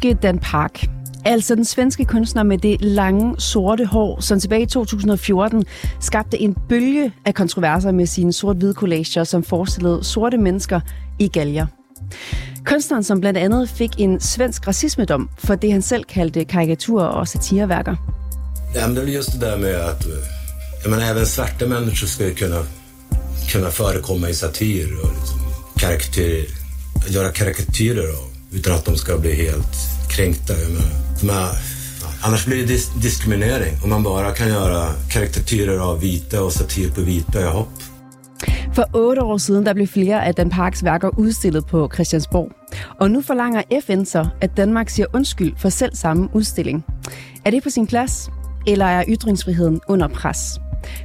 svenske 0.00 0.22
Dan 0.22 0.38
Park? 0.38 0.86
Altså 1.24 1.54
den 1.54 1.64
svenske 1.64 2.04
kunstner 2.04 2.42
med 2.42 2.58
det 2.58 2.80
lange, 2.80 3.40
sorte 3.40 3.86
hår, 3.86 4.20
som 4.20 4.40
tilbage 4.40 4.62
i 4.62 4.66
2014 4.66 5.64
skabte 6.00 6.38
en 6.38 6.56
bølge 6.68 7.12
af 7.24 7.34
kontroverser 7.34 7.92
med 7.92 8.06
sine 8.06 8.32
sort-hvide 8.32 8.74
collager, 8.74 9.24
som 9.24 9.44
forestillede 9.44 10.04
sorte 10.04 10.36
mennesker 10.36 10.80
i 11.18 11.28
galger. 11.28 11.66
Kunstneren, 12.64 13.04
som 13.04 13.20
blandt 13.20 13.38
andet 13.38 13.68
fik 13.68 13.90
en 13.98 14.20
svensk 14.20 14.66
racismedom 14.66 15.30
for 15.38 15.54
det, 15.54 15.72
han 15.72 15.82
selv 15.82 16.04
kaldte 16.04 16.44
karikaturer 16.44 17.06
og 17.06 17.28
satireværker. 17.28 17.96
Ja, 18.74 18.86
men 18.86 18.96
det 18.96 19.08
er 19.08 19.12
just 19.12 19.32
det 19.32 19.40
der 19.40 19.58
med 19.58 19.74
att 19.74 20.06
øh, 20.06 20.12
jag 20.82 20.90
menar, 20.90 21.04
även 21.10 21.26
svarta 21.26 21.66
människor 21.66 22.06
ska 22.06 22.34
kunna, 22.34 22.66
kunna 23.52 23.70
förekomma 23.70 24.28
i 24.28 24.34
satir 24.34 24.86
och 25.02 25.10
liksom 25.18 25.40
karakter, 25.76 26.46
göra 27.08 27.32
karikatyrer 27.32 28.08
av 28.08 28.30
utan 28.52 28.74
att 28.74 28.84
de 28.84 28.96
ska 28.96 29.18
bli 29.18 29.34
helt 29.34 29.89
kränkta. 30.10 30.52
Jag 30.52 30.70
men, 31.22 31.48
annars 32.22 32.46
blir 32.46 32.56
det 32.56 32.66
dis 32.66 32.90
diskriminering 33.02 33.74
om 33.82 33.90
man 33.90 34.02
bara 34.02 34.30
kan 34.30 34.48
göra 34.48 34.92
karikatyrer 35.10 35.78
av 35.78 36.00
vita 36.00 36.42
och 36.42 36.52
satir 36.52 36.90
på 36.90 37.00
vita. 37.00 37.40
Jag 37.40 37.52
hopp. 37.52 37.68
For 38.74 38.84
otte 38.94 39.22
år 39.22 39.38
siden 39.38 39.66
der 39.66 39.74
blev 39.74 39.86
flere 39.86 40.24
af 40.24 40.34
Dan 40.34 40.50
Parks 40.50 40.84
værker 40.84 41.18
udstillet 41.18 41.66
på 41.66 41.90
Christiansborg. 41.94 42.48
Og 43.00 43.10
nu 43.10 43.22
forlanger 43.22 43.62
FN 43.86 44.04
så, 44.04 44.28
at 44.40 44.56
Danmark 44.56 44.88
siger 44.88 45.06
undskyld 45.14 45.52
for 45.56 45.68
selv 45.68 45.94
samme 45.94 46.28
udstilling. 46.34 46.84
Er 47.44 47.50
det 47.50 47.62
på 47.62 47.70
sin 47.70 47.86
plads, 47.86 48.30
eller 48.66 48.86
er 48.86 49.04
ytringsfriheden 49.08 49.80
under 49.88 50.08
pres? 50.08 50.38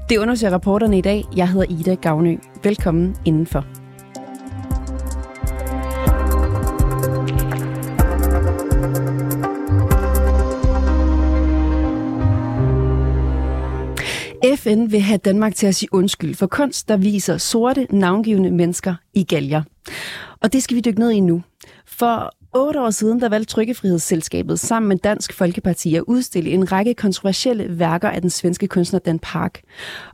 Det 0.09 0.17
undersøger 0.17 0.53
rapporterne 0.53 0.97
i 0.97 1.01
dag. 1.01 1.23
Jeg 1.35 1.49
hedder 1.49 1.65
Ida 1.69 1.95
Gavnø. 1.95 2.37
Velkommen 2.63 3.15
indenfor. 3.25 3.84
FN 14.65 14.91
vil 14.91 15.01
have 15.01 15.17
Danmark 15.17 15.55
til 15.55 15.67
at 15.67 15.75
sige 15.75 15.93
undskyld 15.93 16.35
for 16.35 16.47
kunst, 16.47 16.87
der 16.87 16.97
viser 16.97 17.37
sorte, 17.37 17.87
navngivende 17.89 18.51
mennesker 18.51 18.95
i 19.13 19.23
galger. 19.23 19.63
Og 20.39 20.53
det 20.53 20.63
skal 20.63 20.75
vi 20.75 20.81
dykke 20.81 20.99
ned 20.99 21.11
i 21.11 21.19
nu. 21.19 21.43
For 21.85 22.31
otte 22.53 22.81
år 22.81 22.89
siden, 22.89 23.21
der 23.21 23.29
valgte 23.29 23.53
Trykkefrihedsselskabet 23.53 24.59
sammen 24.59 24.89
med 24.89 24.97
Dansk 24.97 25.33
Folkeparti 25.33 25.95
at 25.95 26.03
udstille 26.07 26.49
en 26.49 26.71
række 26.71 26.93
kontroversielle 26.93 27.79
værker 27.79 28.09
af 28.09 28.21
den 28.21 28.29
svenske 28.29 28.67
kunstner 28.67 28.99
Dan 28.99 29.19
Park. 29.19 29.61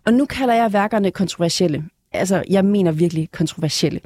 Og 0.06 0.14
nu 0.14 0.26
kalder 0.26 0.54
jeg 0.54 0.74
værkerne 0.74 1.12
kontroversielle. 1.12 1.84
Altså, 2.12 2.44
jeg 2.50 2.66
mener 2.66 2.92
virkelig 2.92 3.32
kontroversielle. 3.32 4.00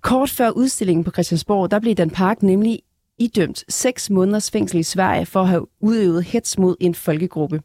Kort 0.00 0.30
før 0.30 0.50
udstillingen 0.50 1.04
på 1.04 1.10
Christiansborg, 1.10 1.70
der 1.70 1.78
blev 1.78 1.94
Dan 1.94 2.10
Park 2.10 2.42
nemlig 2.42 2.80
idømt 3.18 3.64
seks 3.68 4.10
måneders 4.10 4.50
fængsel 4.50 4.80
i 4.80 4.82
Sverige 4.82 5.26
for 5.26 5.40
at 5.40 5.48
have 5.48 5.66
udøvet 5.80 6.24
hets 6.24 6.58
mod 6.58 6.76
en 6.80 6.94
folkegruppe. 6.94 7.62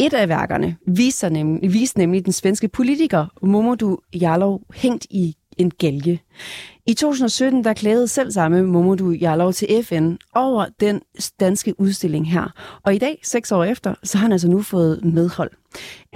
Et 0.00 0.14
af 0.14 0.28
værkerne 0.28 0.76
viser 0.86 1.28
nemlig, 1.28 1.72
viser 1.72 1.98
nemlig 1.98 2.24
den 2.24 2.32
svenske 2.32 2.68
politiker 2.68 3.26
Momodou 3.42 3.98
Jarlov 4.14 4.62
hængt 4.74 5.06
i 5.10 5.36
en 5.56 5.70
gælge. 5.70 6.22
I 6.86 6.94
2017 6.94 7.64
der 7.64 7.72
klagede 7.72 8.08
selv 8.08 8.30
samme 8.30 8.62
Momodou 8.62 9.10
Jarlov 9.10 9.52
til 9.52 9.84
FN 9.84 10.14
over 10.34 10.66
den 10.80 11.00
danske 11.40 11.80
udstilling 11.80 12.30
her. 12.30 12.52
Og 12.82 12.94
i 12.94 12.98
dag, 12.98 13.20
seks 13.22 13.52
år 13.52 13.64
efter, 13.64 13.94
så 14.02 14.18
har 14.18 14.22
han 14.22 14.32
altså 14.32 14.48
nu 14.48 14.62
fået 14.62 15.04
medhold. 15.04 15.50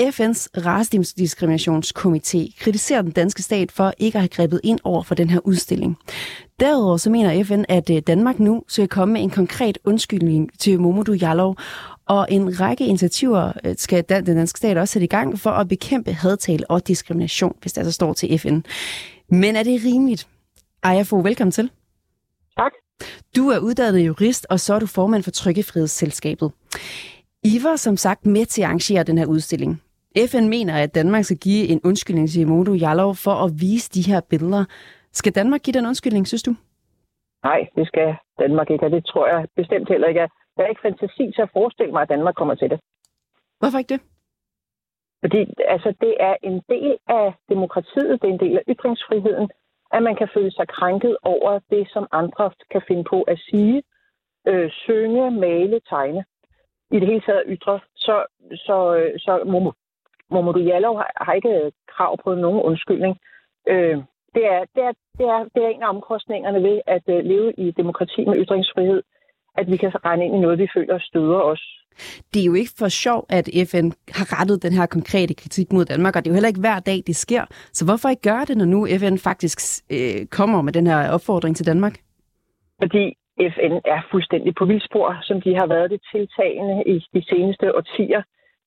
FN's 0.01 0.47
racediskriminationskomité 0.57 2.61
kritiserer 2.61 3.03
den 3.03 3.11
danske 3.11 3.43
stat 3.43 3.73
for 3.73 3.93
ikke 3.99 4.17
at 4.17 4.23
have 4.23 4.29
grebet 4.29 4.61
ind 4.65 4.79
over 4.85 5.03
for 5.03 5.15
den 5.15 5.31
her 5.31 5.41
udstilling. 5.45 5.97
Derudover 6.61 6.97
så 6.97 7.11
mener 7.11 7.45
FN, 7.45 7.65
at 7.69 7.91
øh, 7.91 8.03
Danmark 8.07 8.41
nu 8.41 8.63
skal 8.69 8.89
komme 8.89 9.13
med 9.13 9.23
en 9.23 9.31
konkret 9.31 9.79
undskyldning 9.85 10.51
til 10.59 10.81
Momodou 10.81 11.15
Jarlov, 11.15 11.57
og 12.09 12.27
en 12.31 12.61
række 12.61 12.87
initiativer 12.87 13.53
øh, 13.65 13.75
skal 13.77 14.05
den 14.09 14.25
danske 14.25 14.59
stat 14.59 14.79
også 14.79 14.93
sætte 14.93 15.05
i 15.05 15.09
gang 15.09 15.39
for 15.39 15.51
at 15.51 15.69
bekæmpe 15.69 16.13
hadtal 16.13 16.65
og 16.69 16.89
diskrimination, 16.89 17.57
hvis 17.61 17.73
det 17.73 17.81
altså 17.81 17.93
står 17.93 18.13
til 18.13 18.39
FN. 18.39 18.61
Men 19.29 19.57
er 19.57 19.63
det 19.63 19.81
rimeligt? 19.85 20.29
Aya 20.83 21.03
Fogh, 21.03 21.25
velkommen 21.25 21.53
til. 21.53 21.71
Tak. 22.59 22.73
Du 23.37 23.49
er 23.49 23.59
uddannet 23.59 24.07
jurist, 24.07 24.47
og 24.51 24.61
så 24.61 24.75
er 24.75 24.79
du 24.79 24.87
formand 24.87 25.23
for 25.23 25.31
Trykkefrihedsselskabet. 25.31 26.53
I 27.45 27.61
var 27.63 27.77
som 27.77 27.97
sagt 27.97 28.27
med 28.27 28.47
til 28.47 28.63
at 28.63 28.67
arrangere 28.67 29.03
den 29.03 29.19
her 29.19 29.27
udstilling. 29.27 29.83
FN 30.31 30.49
mener, 30.49 30.75
at 30.83 30.95
Danmark 30.95 31.25
skal 31.25 31.37
give 31.37 31.67
en 31.69 31.81
undskyldning 31.85 32.31
til 32.31 32.49
Modo 32.49 32.75
Jallow 32.75 33.13
for 33.13 33.35
at 33.45 33.53
vise 33.61 33.91
de 33.91 34.03
her 34.13 34.21
billeder. 34.31 34.65
Skal 35.13 35.35
Danmark 35.35 35.63
give 35.63 35.75
den 35.75 35.87
undskyldning, 35.87 36.27
synes 36.27 36.43
du? 36.43 36.55
Nej, 37.45 37.61
det 37.77 37.87
skal 37.87 38.15
Danmark 38.39 38.71
ikke, 38.71 38.85
og 38.85 38.91
det 38.91 39.07
tror 39.07 39.29
jeg 39.29 39.47
bestemt 39.57 39.89
heller 39.89 40.09
ikke. 40.09 40.29
Jeg 40.57 40.65
har 40.65 40.69
ikke 40.69 40.87
fantasi 40.89 41.33
til 41.35 41.43
at 41.43 41.51
forestille 41.53 41.93
mig, 41.93 42.03
at 42.03 42.09
Danmark 42.09 42.35
kommer 42.35 42.55
til 42.55 42.71
det. 42.71 42.81
Hvorfor 43.59 43.79
ikke 43.79 43.95
det? 43.95 44.03
Fordi 45.25 45.41
altså, 45.69 45.95
det 46.01 46.15
er 46.21 46.37
en 46.43 46.63
del 46.69 46.97
af 47.09 47.35
demokratiet, 47.49 48.23
det 48.23 48.29
er 48.29 48.33
en 48.33 48.45
del 48.47 48.57
af 48.59 48.63
ytringsfriheden, 48.69 49.51
at 49.93 50.03
man 50.03 50.17
kan 50.17 50.29
føle 50.35 50.51
sig 50.51 50.69
krænket 50.69 51.17
over 51.23 51.61
det, 51.71 51.89
som 51.91 52.07
andre 52.13 52.51
kan 52.71 52.83
finde 52.89 53.05
på 53.05 53.23
at 53.23 53.39
sige, 53.39 53.83
øh, 54.47 54.71
synge, 54.71 55.31
male, 55.31 55.81
tegne. 55.89 56.25
I 56.91 57.01
det 57.01 57.09
hele 57.09 57.21
taget 57.21 57.45
ytre. 57.47 57.81
Så, 57.97 58.25
så, 58.67 58.77
så 59.19 59.33
Momodu 60.31 60.59
Jallow 60.59 60.95
har, 60.95 61.11
har 61.17 61.33
ikke 61.33 61.73
krav 61.89 62.23
på 62.25 62.35
nogen 62.35 62.61
undskyldning. 62.63 63.19
Øh, 63.69 63.97
det, 64.35 64.45
er, 64.55 64.65
det, 64.75 64.83
er, 64.89 64.93
det, 65.19 65.27
er, 65.27 65.41
det 65.55 65.65
er 65.65 65.69
en 65.69 65.83
af 65.83 65.89
omkostningerne 65.89 66.63
ved 66.63 66.81
at 66.87 67.03
øh, 67.09 67.25
leve 67.25 67.53
i 67.53 67.71
demokrati 67.71 68.25
med 68.25 68.37
ytringsfrihed, 68.45 69.03
at 69.59 69.71
vi 69.71 69.77
kan 69.77 70.05
regne 70.05 70.25
ind 70.25 70.35
i 70.37 70.39
noget, 70.39 70.59
vi 70.59 70.69
føler 70.75 70.99
støder 70.99 71.41
os. 71.41 71.85
Det 72.35 72.41
er 72.41 72.47
jo 72.47 72.55
ikke 72.55 72.75
for 72.79 72.89
sjov, 72.89 73.27
at 73.29 73.47
FN 73.71 73.89
har 74.19 74.41
rettet 74.41 74.63
den 74.63 74.73
her 74.73 74.87
konkrete 74.87 75.35
kritik 75.35 75.73
mod 75.73 75.85
Danmark, 75.85 76.17
og 76.17 76.25
det 76.25 76.31
er 76.31 76.33
jo 76.33 76.35
heller 76.35 76.53
ikke 76.53 76.61
hver 76.61 76.81
dag, 76.81 77.03
det 77.07 77.17
sker. 77.17 77.45
Så 77.73 77.85
hvorfor 77.85 78.09
ikke 78.09 78.23
gøre 78.23 78.45
det, 78.45 78.57
når 78.57 78.65
nu 78.65 78.87
FN 79.01 79.17
faktisk 79.17 79.59
øh, 79.91 80.27
kommer 80.27 80.63
med 80.63 80.73
den 80.73 80.87
her 80.87 81.11
opfordring 81.11 81.57
til 81.57 81.67
Danmark? 81.67 81.95
Fordi 82.83 83.05
FN 83.55 83.75
er 83.95 84.01
fuldstændig 84.11 84.55
på 84.55 84.65
vildspor, 84.65 85.19
som 85.23 85.41
de 85.41 85.55
har 85.55 85.67
været 85.67 85.91
det 85.91 86.01
tiltagende 86.13 86.83
i 86.87 86.97
de 87.15 87.23
seneste 87.31 87.77
årtier. 87.77 88.23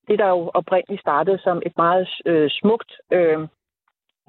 Det, 0.07 0.19
der 0.19 0.27
jo 0.27 0.51
oprindeligt 0.53 1.01
startede 1.01 1.39
som 1.43 1.61
et 1.65 1.73
meget 1.77 2.07
øh, 2.25 2.49
smukt 2.49 2.91
øh, 3.11 3.39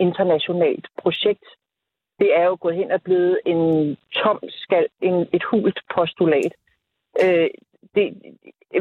internationalt 0.01 0.87
projekt, 1.03 1.45
det 2.19 2.37
er 2.39 2.45
jo 2.45 2.57
gået 2.61 2.75
hen 2.75 2.91
og 2.91 3.03
blevet 3.03 3.41
en 3.47 3.97
tom 4.15 4.39
skal, 4.49 4.87
en, 5.01 5.29
et 5.33 5.45
hult 5.51 5.81
postulat. 5.95 6.53
Øh, 7.25 7.49
det, 7.95 8.05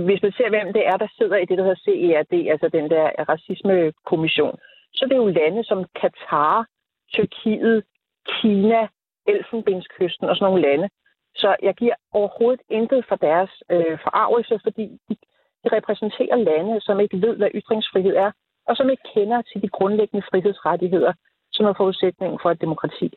hvis 0.02 0.22
man 0.22 0.32
ser, 0.32 0.50
hvem 0.50 0.74
det 0.74 0.88
er, 0.88 0.98
der 0.98 1.08
sidder 1.18 1.38
i 1.38 1.46
det, 1.46 1.58
der 1.58 1.64
hedder 1.64 1.84
CERD, 1.86 2.34
altså 2.52 2.70
den 2.70 2.90
der 2.90 3.06
racismekommission, 3.30 4.58
så 4.94 5.06
det 5.06 5.14
er 5.14 5.24
jo 5.26 5.38
lande 5.42 5.64
som 5.64 5.86
Katar, 6.02 6.68
Tyrkiet, 7.14 7.84
Kina, 8.28 8.88
Elfenbenskysten 9.28 10.30
og 10.30 10.36
sådan 10.36 10.52
nogle 10.52 10.68
lande. 10.70 10.90
Så 11.36 11.56
jeg 11.62 11.76
giver 11.76 11.96
overhovedet 12.12 12.62
intet 12.70 13.06
for 13.10 13.16
deres 13.16 13.52
øh, 13.72 13.98
forarvelse, 14.04 14.60
fordi 14.64 14.86
de, 15.10 15.16
de 15.64 15.70
repræsenterer 15.78 16.36
lande, 16.36 16.82
som 16.82 17.00
ikke 17.00 17.22
ved, 17.22 17.36
hvad 17.38 17.50
ytringsfrihed 17.56 18.16
er, 18.16 18.32
og 18.68 18.76
som 18.76 18.90
ikke 18.90 19.04
kender 19.14 19.42
til 19.42 19.62
de 19.62 19.70
grundlæggende 19.70 20.26
frihedsrettigheder, 20.32 21.14
som 21.52 21.66
er 21.66 21.74
forudsætningen 21.78 22.40
for 22.42 22.52
et 22.52 22.62
demokrati. 22.62 23.14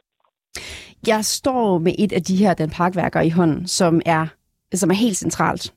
Jeg 1.07 1.25
står 1.25 1.79
med 1.79 1.95
et 1.99 2.13
af 2.13 2.23
de 2.23 2.37
her 2.37 2.55
Dan 2.55 2.71
Park-værker 2.71 3.21
i 3.21 3.29
hånden, 3.31 3.67
som 3.67 4.01
er, 4.07 4.27
som 4.75 4.91
er 4.91 4.95
helt 4.95 5.17
centralt. 5.17 5.75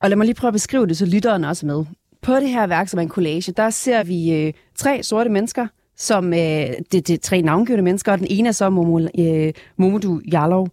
Og 0.00 0.08
lad 0.08 0.16
mig 0.16 0.24
lige 0.24 0.34
prøve 0.34 0.48
at 0.48 0.52
beskrive 0.52 0.86
det, 0.86 0.96
så 0.96 1.06
lytteren 1.06 1.44
også 1.44 1.66
er 1.66 1.76
med. 1.76 1.84
På 2.22 2.34
det 2.34 2.48
her 2.48 2.66
værk, 2.66 2.88
som 2.88 2.98
er 2.98 3.02
en 3.02 3.08
collage, 3.08 3.52
der 3.52 3.70
ser 3.70 4.04
vi 4.04 4.32
øh, 4.32 4.52
tre 4.76 5.02
sorte 5.02 5.30
mennesker, 5.30 5.66
som 5.96 6.32
øh, 6.32 6.38
det, 6.38 6.92
det 6.92 7.10
er 7.10 7.18
tre 7.18 7.42
navngivende 7.42 7.82
mennesker, 7.84 8.12
og 8.12 8.18
den 8.18 8.26
ene 8.30 8.48
er 8.48 8.52
så 8.52 8.70
Momo, 8.70 9.08
øh, 9.18 9.52
Momodou 9.76 10.20
Jallow. 10.32 10.66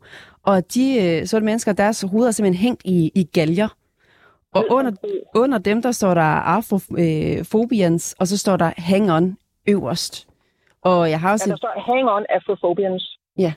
Og 0.44 0.74
de 0.74 1.02
øh, 1.04 1.28
sorte 1.28 1.46
mennesker, 1.46 1.74
deres 1.74 2.02
hoveder 2.02 2.28
er 2.28 2.32
simpelthen 2.32 2.62
hængt 2.62 2.82
i, 2.86 3.12
i 3.16 3.24
galger. 3.24 3.68
Og 4.54 4.66
under, 4.70 4.92
under 5.36 5.58
dem, 5.58 5.82
der 5.82 5.92
står 5.92 6.14
der 6.14 6.22
Afrofobians, 6.22 8.16
øh, 8.18 8.20
og 8.20 8.28
så 8.28 8.38
står 8.38 8.58
der 8.58 8.72
Hang 8.78 9.12
On 9.12 9.38
øverst. 9.68 10.28
Og 10.82 11.10
jeg 11.10 11.20
har 11.20 11.32
også... 11.32 11.46
Ja, 11.48 11.52
der 11.52 11.58
står 11.58 11.94
Hang 11.94 12.10
On 12.10 12.26
Afrofobians. 12.30 13.20
Ja. 13.38 13.54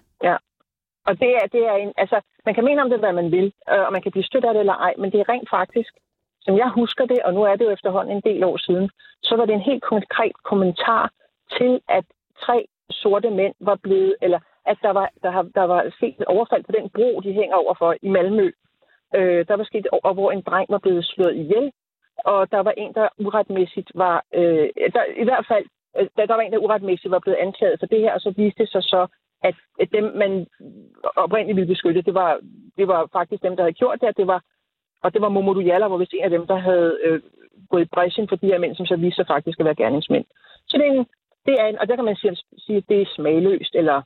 Og 1.09 1.21
det 1.23 1.31
er, 1.41 1.47
det 1.55 1.63
er 1.71 1.75
en, 1.75 1.93
altså, 1.97 2.21
man 2.47 2.55
kan 2.55 2.65
mene 2.65 2.83
om 2.83 2.91
det, 2.91 2.99
hvad 2.99 3.13
man 3.13 3.33
vil, 3.33 3.53
øh, 3.73 3.85
og 3.87 3.93
man 3.93 4.03
kan 4.03 4.13
blive 4.13 4.29
stødt 4.31 4.45
af 4.45 4.53
det 4.55 4.61
eller 4.61 4.79
ej, 4.87 4.95
men 4.99 5.13
det 5.13 5.21
er 5.21 5.29
rent 5.29 5.51
faktisk, 5.51 5.93
som 6.41 6.57
jeg 6.57 6.69
husker 6.69 7.05
det, 7.07 7.21
og 7.27 7.35
nu 7.35 7.43
er 7.43 7.57
det 7.57 7.65
jo 7.65 7.71
efterhånden 7.71 8.17
en 8.17 8.27
del 8.29 8.45
år 8.45 8.57
siden, 8.57 8.91
så 9.23 9.37
var 9.37 9.45
det 9.47 9.55
en 9.55 9.69
helt 9.71 9.83
konkret 9.83 10.37
kommentar 10.45 11.11
til, 11.59 11.81
at 11.89 12.05
tre 12.45 12.67
sorte 12.91 13.31
mænd 13.31 13.55
var 13.61 13.79
blevet, 13.83 14.17
eller 14.23 14.41
at 14.67 14.79
der 14.83 14.91
var, 14.91 15.11
der, 15.23 15.31
har, 15.31 15.43
der 15.43 15.63
var 15.63 15.91
sket 15.97 16.15
et 16.21 16.25
overfald 16.25 16.65
på 16.65 16.73
den 16.73 16.91
bro, 16.91 17.21
de 17.21 17.33
hænger 17.33 17.57
overfor 17.57 17.95
i 18.03 18.09
Malmø. 18.09 18.51
Øh, 19.17 19.47
der 19.49 19.57
var 19.57 19.65
sket 19.65 19.87
over, 19.93 20.15
hvor 20.15 20.31
en 20.31 20.43
dreng 20.43 20.67
var 20.71 20.79
blevet 20.79 21.05
slået 21.05 21.37
ihjel, 21.37 21.73
og 22.25 22.51
der 22.51 22.61
var 22.61 22.75
en, 22.77 22.95
der 22.95 23.09
uretmæssigt 23.19 23.91
var, 23.95 24.25
øh, 24.35 24.69
der, 24.95 25.05
i 25.23 25.25
hvert 25.25 25.47
fald, 25.49 25.65
øh, 25.99 26.07
der, 26.17 26.27
der 26.27 26.35
var 26.35 26.43
en, 26.43 26.53
der 26.53 26.59
uretmæssigt 26.59 27.11
var 27.11 27.19
blevet 27.19 27.39
anklaget 27.39 27.81
for 27.81 27.87
det 27.87 28.01
her, 28.01 28.13
og 28.15 28.21
så 28.21 28.31
viste 28.37 28.63
det 28.63 28.73
sig 28.73 28.83
så, 28.83 29.07
at 29.43 29.89
dem, 29.93 30.05
man 30.05 30.47
oprindeligt 31.17 31.57
ville 31.57 31.73
beskytte, 31.75 32.03
det 32.03 32.15
var 32.15 32.41
det 32.77 32.89
var 32.89 33.09
faktisk 33.13 33.43
dem, 33.43 33.57
der 33.57 33.63
havde 33.63 33.81
gjort 33.83 34.01
det, 34.01 34.17
det 34.17 34.27
var, 34.27 34.43
og 35.03 35.13
det 35.15 35.21
var 35.23 35.29
Momodou 35.29 35.63
Jalla, 35.63 35.89
hvor 35.89 35.99
vi 35.99 36.07
en 36.13 36.25
af 36.25 36.31
dem, 36.31 36.47
der 36.47 36.57
havde 36.57 36.99
øh, 37.05 37.21
gået 37.71 37.83
i 37.83 37.89
bræschen 37.95 38.29
for 38.29 38.37
de 38.37 38.47
her 38.47 38.59
mænd, 38.59 38.77
som 38.77 38.87
så 38.87 38.97
viste 38.97 39.17
sig 39.17 39.27
faktisk 39.27 39.61
at 39.61 39.65
være 39.67 39.75
gerningsmænd. 39.75 40.25
Så 40.69 40.79
det 40.79 40.87
er 40.87 40.93
en, 40.93 41.07
det 41.47 41.55
er 41.61 41.67
en, 41.67 41.79
og 41.79 41.89
der 41.89 41.97
kan 41.97 42.05
man 42.05 42.17
sige, 42.17 42.37
sige 42.59 42.77
at 42.77 42.89
det 42.89 43.03
er 43.03 43.15
smagløst, 43.17 43.75
eller 43.75 44.03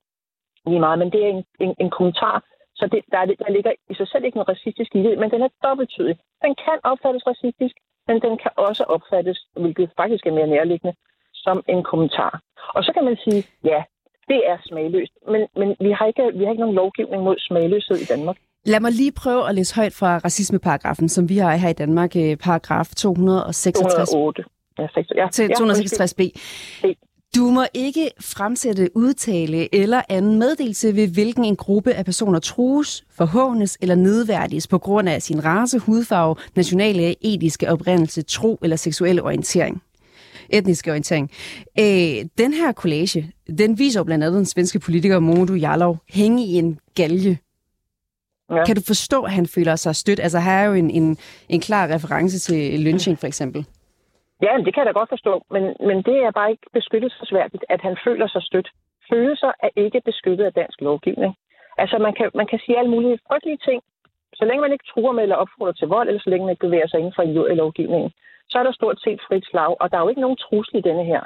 lige 0.66 0.80
meget, 0.80 0.98
men 0.98 1.12
det 1.12 1.24
er 1.24 1.28
en, 1.28 1.44
en, 1.60 1.74
en 1.80 1.90
kommentar, 1.90 2.44
så 2.74 2.86
det, 2.86 3.04
der, 3.12 3.24
der 3.24 3.50
ligger 3.50 3.72
i 3.90 3.94
sig 3.94 4.08
selv 4.08 4.24
ikke 4.24 4.36
noget 4.36 4.48
racistisk 4.48 4.94
i 4.94 5.02
det, 5.02 5.18
men 5.18 5.30
den 5.30 5.42
er 5.42 5.48
dobbelttydig. 5.64 6.16
Den 6.44 6.54
kan 6.64 6.78
opfattes 6.84 7.26
racistisk, 7.26 7.74
men 8.08 8.20
den 8.20 8.38
kan 8.38 8.50
også 8.56 8.84
opfattes, 8.84 9.46
hvilket 9.56 9.90
faktisk 9.96 10.26
er 10.26 10.32
mere 10.32 10.46
nærliggende, 10.46 10.96
som 11.34 11.64
en 11.68 11.82
kommentar. 11.82 12.42
Og 12.74 12.84
så 12.84 12.92
kan 12.92 13.04
man 13.04 13.16
sige, 13.16 13.40
ja, 13.64 13.84
det 14.32 14.40
er 14.52 14.56
smagløst, 14.68 15.14
men, 15.32 15.42
men 15.60 15.68
vi, 15.86 15.90
har 15.98 16.06
ikke, 16.10 16.24
vi 16.38 16.42
har 16.44 16.50
ikke 16.52 16.64
nogen 16.66 16.78
lovgivning 16.82 17.20
mod 17.28 17.36
smagløshed 17.38 17.96
i 18.04 18.08
Danmark. 18.12 18.36
Lad 18.72 18.80
mig 18.80 18.92
lige 18.92 19.12
prøve 19.12 19.48
at 19.48 19.54
læse 19.54 19.74
højt 19.74 19.94
fra 20.00 20.18
racismeparagrafen, 20.18 21.08
som 21.08 21.28
vi 21.28 21.36
har 21.36 21.56
her 21.56 21.68
i 21.68 21.78
Danmark, 21.82 22.16
øh, 22.16 22.36
paragraf 22.36 22.88
266. 22.96 24.10
208. 24.10 24.44
Ja, 24.78 24.86
ja, 25.16 25.28
til 25.32 25.46
266b. 25.60 26.20
Du 27.36 27.44
må 27.50 27.64
ikke 27.74 28.10
fremsætte, 28.20 28.88
udtale 28.94 29.74
eller 29.74 30.02
anden 30.08 30.38
meddelelse 30.38 30.96
ved 30.96 31.08
hvilken 31.14 31.44
en 31.44 31.56
gruppe 31.56 31.92
af 31.92 32.04
personer 32.04 32.38
trues, 32.38 33.04
forhånes 33.10 33.78
eller 33.82 33.94
nedværdiges 33.94 34.66
på 34.68 34.78
grund 34.78 35.08
af 35.08 35.22
sin 35.22 35.44
race, 35.44 35.78
hudfarve, 35.78 36.36
nationale, 36.56 37.14
etiske 37.20 37.70
oprindelse, 37.70 38.22
tro 38.22 38.58
eller 38.62 38.76
seksuelle 38.76 39.22
orientering 39.22 39.82
etniske 40.52 40.90
orientering. 40.90 41.30
Øh, 41.80 42.28
den 42.38 42.52
her 42.52 42.72
collage, 42.72 43.32
den 43.58 43.78
viser 43.78 44.00
jo 44.00 44.04
blandt 44.04 44.24
andet 44.24 44.38
den 44.38 44.46
svenske 44.46 44.78
politiker 44.80 45.18
Modu 45.18 45.54
Jarlov 45.54 45.96
hænge 46.14 46.44
i 46.44 46.54
en 46.54 46.78
galge. 46.94 47.38
Ja. 48.50 48.64
Kan 48.64 48.76
du 48.76 48.82
forstå, 48.86 49.22
at 49.22 49.32
han 49.32 49.46
føler 49.46 49.76
sig 49.76 49.96
stødt? 49.96 50.20
Altså, 50.20 50.38
her 50.40 50.52
er 50.52 50.64
jo 50.64 50.72
en, 50.72 50.90
en, 50.90 51.16
en 51.48 51.60
klar 51.60 51.94
reference 51.94 52.38
til 52.38 52.80
lynching, 52.80 53.18
for 53.18 53.26
eksempel. 53.26 53.66
Ja, 54.42 54.52
det 54.64 54.74
kan 54.74 54.80
jeg 54.80 54.88
da 54.90 54.98
godt 55.00 55.14
forstå, 55.16 55.34
men, 55.54 55.62
men 55.88 55.96
det 56.08 56.16
er 56.26 56.30
bare 56.38 56.50
ikke 56.50 56.66
beskyttelsesværdigt, 56.72 57.64
at 57.74 57.80
han 57.86 57.96
føler 58.06 58.28
sig 58.28 58.42
stødt. 58.42 58.68
Følelser 59.10 59.52
er 59.66 59.70
ikke 59.84 60.00
beskyttet 60.04 60.44
af 60.44 60.52
dansk 60.52 60.80
lovgivning. 60.80 61.32
Altså, 61.78 61.96
man 62.06 62.14
kan, 62.18 62.30
man 62.34 62.46
kan 62.50 62.60
sige 62.64 62.78
alle 62.78 62.90
mulige 62.90 63.18
frygtelige 63.28 63.60
ting, 63.68 63.80
så 64.38 64.44
længe 64.44 64.60
man 64.60 64.72
ikke 64.72 64.90
truer 64.92 65.12
med 65.12 65.22
eller 65.22 65.36
opfordrer 65.36 65.72
til 65.72 65.88
vold, 65.88 66.08
eller 66.08 66.22
så 66.22 66.30
længe 66.30 66.44
man 66.46 66.52
ikke 66.52 66.66
bevæger 66.66 66.88
sig 66.88 66.98
inden 66.98 67.14
for 67.16 67.54
lovgivningen, 67.62 68.10
så 68.50 68.58
er 68.58 68.62
der 68.62 68.72
stort 68.72 68.98
set 69.04 69.20
frit 69.26 69.46
slag, 69.50 69.80
og 69.80 69.90
der 69.90 69.96
er 69.96 70.02
jo 70.02 70.08
ikke 70.08 70.20
nogen 70.26 70.36
trussel 70.36 70.76
i 70.78 70.86
denne 70.88 71.04
her. 71.04 71.22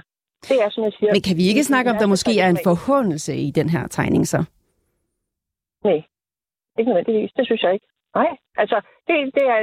Det 0.48 0.56
er, 0.64 0.70
som 0.70 0.84
jeg 0.84 0.92
siger... 0.98 1.12
Men 1.12 1.22
kan 1.28 1.36
vi 1.36 1.48
ikke 1.48 1.64
snakke 1.64 1.90
om, 1.90 1.96
der 1.96 2.06
måske 2.06 2.40
er 2.40 2.48
en 2.48 2.64
forhåndelse 2.64 3.36
i 3.36 3.50
den 3.50 3.68
her 3.68 3.86
tegning 3.88 4.26
så? 4.26 4.40
Nej, 5.84 5.98
ikke 6.78 6.90
nødvendigvis. 6.90 7.32
Det 7.36 7.46
synes 7.46 7.62
jeg 7.62 7.72
ikke. 7.74 7.86
Nej, 8.14 8.30
altså, 8.56 8.76
det, 9.08 9.16
det, 9.36 9.44
er, 9.54 9.60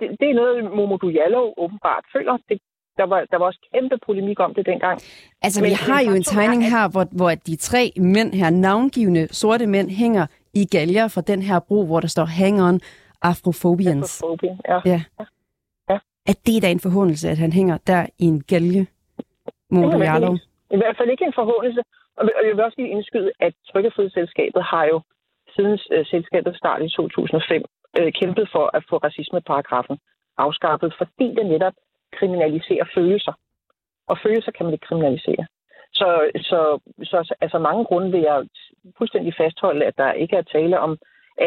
det, 0.00 0.06
det 0.20 0.30
er 0.30 0.34
noget, 0.34 0.64
Momodu 0.76 1.08
Jallo 1.08 1.54
åbenbart 1.56 2.04
føler. 2.14 2.36
Det, 2.48 2.58
der, 2.96 3.06
var, 3.06 3.20
der 3.30 3.38
var 3.38 3.46
også 3.46 3.68
kæmpe 3.74 3.96
polemik 4.06 4.40
om 4.40 4.54
det 4.54 4.66
dengang. 4.66 5.00
Altså, 5.42 5.60
Men, 5.60 5.70
vi 5.70 5.74
har 5.88 6.00
jo 6.08 6.12
en 6.20 6.22
tegning 6.22 6.62
her, 6.74 6.88
hvor, 6.88 7.04
hvor 7.18 7.30
de 7.48 7.56
tre 7.56 7.92
mænd 7.96 8.32
her, 8.34 8.50
navngivende 8.50 9.28
sorte 9.34 9.66
mænd, 9.66 9.90
hænger 9.90 10.26
i 10.60 10.64
galger 10.76 11.08
fra 11.14 11.20
den 11.20 11.42
her 11.42 11.58
bro, 11.68 11.78
hvor 11.86 12.00
der 12.00 12.10
står 12.16 12.24
Hang 12.24 12.56
on 12.68 12.80
Afrophobians. 13.22 14.22
Afrophobia, 14.22 14.56
ja. 14.72 14.78
ja. 14.92 15.00
ja. 15.90 15.98
At 16.30 16.38
det 16.46 16.56
er 16.56 16.60
da 16.60 16.70
en 16.70 16.84
forhåndelse, 16.86 17.26
at 17.34 17.38
han 17.38 17.52
hænger 17.52 17.76
der 17.90 18.02
i 18.18 18.24
en 18.24 18.40
galge, 18.52 18.86
Mondo 19.70 19.98
Jarlov. 20.08 20.34
I 20.76 20.76
hvert 20.76 20.96
fald 20.98 21.10
ikke 21.10 21.24
en 21.24 21.38
forhåndelse. 21.40 21.82
Og 22.16 22.22
jeg 22.46 22.56
vil 22.56 22.64
også 22.64 22.78
lige 22.78 22.94
indskyde, 22.96 23.30
at 23.40 23.54
Trykkefrihedsselskabet 23.70 24.62
har 24.72 24.84
jo 24.92 25.00
siden 25.54 25.78
uh, 25.94 26.06
selskabet 26.12 26.56
start 26.56 26.82
i 26.82 26.88
2005 26.88 27.62
uh, 27.98 28.06
øh, 28.06 28.12
kæmpet 28.20 28.48
for 28.54 28.64
at 28.76 28.82
få 28.90 28.96
racismeparagrafen 28.96 29.98
afskaffet, 30.38 30.94
fordi 30.98 31.26
det 31.36 31.46
netop 31.46 31.76
kriminaliserer 32.18 32.86
følelser. 32.94 33.32
Og 34.10 34.16
følelser 34.24 34.52
kan 34.52 34.64
man 34.66 34.72
ikke 34.72 34.86
kriminalisere. 34.86 35.46
Så, 35.92 36.08
så, 36.48 36.60
så 37.02 37.34
altså 37.40 37.58
mange 37.58 37.84
grunde 37.84 38.10
vil 38.10 38.20
jeg 38.20 38.46
fuldstændig 38.98 39.34
fastholde, 39.40 39.84
at 39.84 39.96
der 39.96 40.12
ikke 40.12 40.36
er 40.36 40.42
tale 40.42 40.80
om 40.80 40.98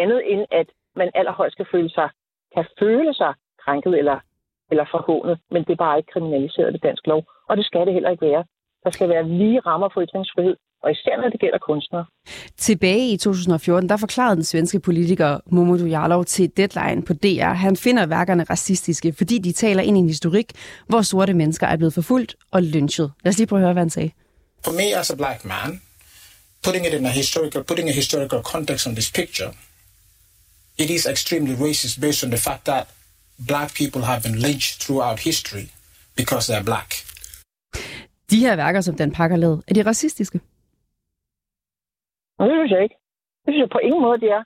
andet 0.01 0.21
end, 0.31 0.45
at 0.51 0.67
man 0.95 1.09
allerhøjst 1.15 1.53
skal 1.53 1.67
føle 1.71 1.89
sig, 1.89 2.09
kan 2.55 2.65
føle 2.79 3.13
sig 3.13 3.33
krænket 3.63 3.93
eller, 4.01 4.19
eller 4.71 4.85
forhånet, 4.91 5.39
men 5.51 5.63
det 5.63 5.71
er 5.71 5.83
bare 5.85 5.97
ikke 5.97 6.11
kriminaliseret 6.13 6.73
ved 6.73 6.79
dansk 6.79 7.07
lov. 7.07 7.21
Og 7.49 7.57
det 7.57 7.65
skal 7.65 7.85
det 7.85 7.93
heller 7.93 8.09
ikke 8.09 8.25
være. 8.25 8.43
Der 8.83 8.91
skal 8.91 9.09
være 9.09 9.27
lige 9.27 9.59
rammer 9.59 9.89
for 9.93 10.01
ytringsfrihed, 10.05 10.55
og 10.83 10.91
især 10.91 11.21
når 11.21 11.29
det 11.29 11.39
gælder 11.39 11.57
kunstnere. 11.57 12.05
Tilbage 12.57 13.13
i 13.13 13.17
2014, 13.17 13.89
der 13.89 13.97
forklarede 13.97 14.35
den 14.35 14.43
svenske 14.43 14.79
politiker 14.79 15.39
Momodu 15.51 15.85
Jarlov 15.85 16.25
til 16.25 16.57
Deadline 16.57 17.03
på 17.03 17.13
DR, 17.13 17.53
han 17.65 17.75
finder 17.75 18.05
værkerne 18.05 18.43
racistiske, 18.43 19.13
fordi 19.17 19.37
de 19.37 19.51
taler 19.51 19.83
ind 19.83 19.97
i 19.97 19.99
en 19.99 20.07
historik, 20.07 20.51
hvor 20.87 21.01
sorte 21.01 21.33
mennesker 21.33 21.67
er 21.67 21.77
blevet 21.77 21.93
forfulgt 21.93 22.35
og 22.51 22.61
lynchet. 22.63 23.11
Lad 23.23 23.29
os 23.29 23.37
lige 23.37 23.47
prøve 23.47 23.59
at 23.59 23.65
høre, 23.65 23.73
hvad 23.73 23.81
han 23.81 23.89
sagde. 23.89 24.11
For 24.65 24.71
me 24.71 24.99
as 24.99 25.11
a 25.11 25.15
black 25.15 25.45
man, 25.45 25.81
putting 26.65 26.83
it 26.85 26.93
in 26.93 27.05
a 27.05 27.13
historical, 27.21 27.63
putting 27.63 27.87
a 27.89 27.95
historical 28.01 28.41
context 28.53 28.87
on 28.87 28.93
this 28.93 29.11
picture, 29.19 29.51
it 30.77 30.89
is 30.89 31.05
extremely 31.05 31.55
racist 31.55 31.99
based 32.01 32.23
on 32.25 32.29
the 32.35 32.41
fact 32.47 32.63
that 32.65 32.87
black 33.51 33.69
people 33.81 34.01
have 34.01 34.21
been 34.23 34.39
lynched 34.47 34.73
throughout 34.83 35.19
history 35.19 35.65
because 36.15 36.43
they're 36.49 36.63
black. 36.71 36.89
De 38.31 38.39
her 38.45 38.55
værker, 38.55 38.81
som 38.81 38.95
Dan 38.95 39.11
Parker 39.11 39.35
lavede, 39.35 39.61
er 39.67 39.73
de 39.73 39.85
racistiske? 39.85 40.39
Det 42.39 42.51
synes 42.51 42.71
jeg 42.71 42.83
ikke. 42.83 42.95
Det 43.45 43.49
synes 43.51 43.61
jeg 43.61 43.69
på 43.69 43.81
ingen 43.87 44.01
måde, 44.01 44.19
det 44.19 44.31
er. 44.31 44.43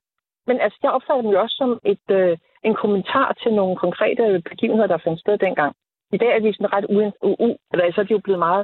Men 0.47 0.57
altså, 0.63 0.77
jeg 0.83 0.91
opfatter 0.91 1.21
dem 1.21 1.31
jo 1.31 1.41
også 1.41 1.55
som 1.61 1.71
et, 1.93 2.07
øh, 2.19 2.37
en 2.67 2.75
kommentar 2.81 3.27
til 3.41 3.51
nogle 3.59 3.75
konkrete 3.85 4.41
begivenheder, 4.49 4.87
der 4.87 5.03
fandt 5.05 5.19
sted 5.19 5.37
dengang. 5.37 5.75
I 6.15 6.17
dag 6.17 6.31
er 6.35 6.39
de 6.39 6.53
sådan 6.53 6.73
ret 6.75 6.85
uen, 6.95 7.11
u, 7.27 7.29
u, 7.45 7.49
eller 7.71 7.83
så 7.93 8.01
er 8.01 8.07
de 8.07 8.17
jo 8.17 8.21
blevet 8.25 8.39
meget 8.47 8.63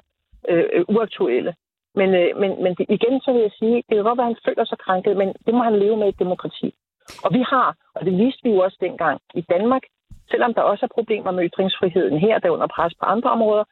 øh, 0.49 0.85
uaktuelle. 0.95 1.53
Men, 1.95 2.09
øh, 2.15 2.37
men, 2.41 2.63
men 2.63 2.75
det, 2.75 2.85
igen 2.89 3.21
så 3.21 3.31
vil 3.33 3.41
jeg 3.41 3.51
sige, 3.59 3.75
det 3.75 3.95
kan 3.95 4.03
godt 4.03 4.17
være, 4.17 4.29
at 4.29 4.33
han 4.35 4.45
føler 4.47 4.65
sig 4.65 4.79
krænket, 4.85 5.17
men 5.17 5.27
det 5.45 5.53
må 5.53 5.63
han 5.63 5.79
leve 5.79 5.97
med 5.97 6.07
i 6.07 6.09
et 6.09 6.19
demokrati. 6.19 6.73
Og 7.25 7.33
vi 7.33 7.41
har, 7.51 7.75
og 7.95 8.05
det 8.05 8.17
viste 8.17 8.43
vi 8.43 8.49
jo 8.49 8.59
også 8.59 8.77
dengang 8.81 9.21
i 9.33 9.41
Danmark, 9.41 9.83
selvom 10.31 10.53
der 10.53 10.61
også 10.61 10.85
er 10.85 10.95
problemer 10.97 11.31
med 11.31 11.49
ytringsfriheden 11.49 12.19
her, 12.19 12.39
der 12.39 12.49
under 12.49 12.67
pres 12.67 12.93
på 12.99 13.05
andre 13.05 13.31
områder, 13.31 13.63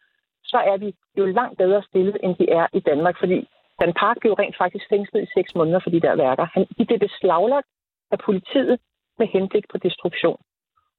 så 0.44 0.58
er 0.58 0.78
vi 0.78 0.94
jo 1.18 1.26
langt 1.26 1.58
bedre 1.58 1.84
stillet, 1.84 2.18
end 2.24 2.36
de 2.36 2.50
er 2.50 2.68
i 2.74 2.80
Danmark, 2.80 3.16
fordi 3.20 3.48
Dan 3.80 3.94
Park 3.94 4.18
blev 4.20 4.34
rent 4.34 4.58
faktisk 4.58 4.86
fængslet 4.90 5.24
i 5.24 5.34
seks 5.38 5.56
måneder 5.56 5.80
for 5.84 5.90
de 5.90 6.02
der 6.02 6.16
værker. 6.16 6.46
Han, 6.54 6.66
de 6.78 6.86
blev 6.86 7.00
beslaglagt 7.00 7.68
af 8.12 8.20
politiet 8.20 8.80
med 9.20 9.28
henblik 9.28 9.66
på 9.72 9.78
destruktion. 9.78 10.40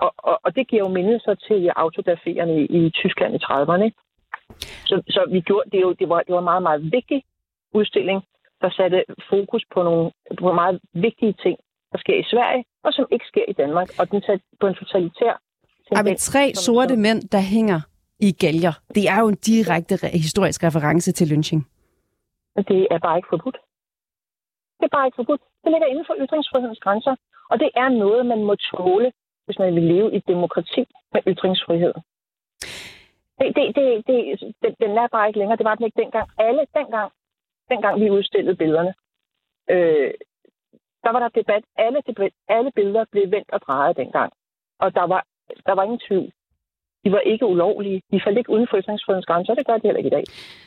Og, 0.01 0.15
og, 0.19 0.41
og 0.45 0.57
det 0.57 0.69
giver 0.69 0.83
jo 0.87 0.95
mindelser 0.99 1.35
til 1.35 1.71
autografierne 1.77 2.55
i, 2.63 2.65
i 2.79 2.91
Tyskland 2.91 3.35
i 3.35 3.45
30'erne. 3.45 3.89
Så, 4.91 5.03
så 5.09 5.21
vi 5.31 5.41
gjorde, 5.41 5.71
det, 5.71 5.81
jo, 5.81 5.93
det, 5.93 6.09
var, 6.09 6.21
det 6.27 6.33
var 6.35 6.39
en 6.39 6.51
meget, 6.53 6.63
meget 6.63 6.93
vigtig 6.93 7.25
udstilling, 7.75 8.23
der 8.61 8.71
satte 8.71 9.05
fokus 9.31 9.65
på 9.75 9.83
nogle 9.83 10.11
på 10.39 10.53
meget 10.53 10.81
vigtige 10.93 11.35
ting, 11.43 11.57
der 11.93 11.99
sker 11.99 12.17
i 12.21 12.27
Sverige, 12.33 12.65
og 12.85 12.93
som 12.93 13.07
ikke 13.11 13.27
sker 13.27 13.45
i 13.49 13.53
Danmark. 13.53 13.89
Og 13.99 14.11
den 14.11 14.23
satte 14.23 14.45
på 14.61 14.67
en 14.67 14.75
totalitær 14.75 15.33
Har 15.97 16.03
vi 16.03 16.15
tre 16.15 16.55
sorte 16.55 16.97
mænd, 16.97 17.21
der 17.35 17.43
hænger 17.55 17.81
i 18.21 18.33
galger? 18.33 18.75
Det 18.95 19.05
er 19.09 19.19
jo 19.21 19.29
en 19.29 19.41
direkte 19.51 19.95
historisk 20.29 20.65
reference 20.65 21.13
til 21.13 21.29
lynching. 21.29 21.63
Det 22.57 22.87
er 22.91 22.99
bare 22.99 23.17
ikke 23.19 23.33
forbudt. 23.35 23.59
Det 24.79 24.85
er 24.91 24.95
bare 24.97 25.07
ikke 25.07 25.21
forbudt. 25.23 25.43
Det 25.65 25.71
ligger 25.73 25.89
inden 25.93 26.05
for 26.09 26.15
ytringsfrihedens 26.23 26.79
grænser. 26.79 27.15
Og 27.51 27.57
det 27.63 27.71
er 27.83 27.89
noget, 27.89 28.27
man 28.27 28.45
må 28.49 28.55
tåle, 28.55 29.13
hvis 29.47 29.59
man 29.59 29.75
vil 29.75 29.83
leve 29.83 30.13
i 30.13 30.17
et 30.17 30.27
demokrati 30.29 30.83
med 31.13 31.21
ytringsfrihed. 31.27 31.95
Det, 33.39 33.49
det, 33.57 33.65
det, 33.77 34.17
det, 34.63 34.75
den 34.81 34.91
er 35.03 35.09
bare 35.13 35.27
ikke 35.29 35.39
længere. 35.39 35.59
Det 35.59 35.65
var 35.65 35.75
den 35.75 35.85
ikke 35.85 36.03
dengang. 36.03 36.29
Alle, 36.39 36.67
dengang, 36.75 37.13
dengang 37.71 38.01
vi 38.01 38.11
udstillede 38.11 38.57
billederne, 38.57 38.95
øh, 39.71 40.11
der 41.05 41.11
var 41.13 41.21
der 41.21 41.29
debat. 41.29 41.65
Alle, 41.77 42.01
alle 42.49 42.71
billeder 42.75 43.05
blev 43.13 43.31
vendt 43.31 43.51
og 43.53 43.61
drejet 43.61 43.97
dengang. 43.97 44.33
Og 44.81 44.95
der 44.95 45.07
var, 45.13 45.25
der 45.67 45.73
var 45.73 45.83
ingen 45.83 46.01
tvivl. 46.09 46.31
De 47.05 47.13
var 47.13 47.21
ikke 47.21 47.47
ulovlige. 47.47 48.03
De 48.13 48.21
faldt 48.25 48.39
ikke 48.39 48.51
uden 48.51 48.67
for 48.71 48.81
ytringsfrihedens 48.81 49.27
grænser, 49.27 49.55
det 49.55 49.67
gør 49.67 49.77
de 49.77 49.87
heller 49.89 49.99
ikke 49.99 50.13
i 50.13 50.17
dag. 50.19 50.25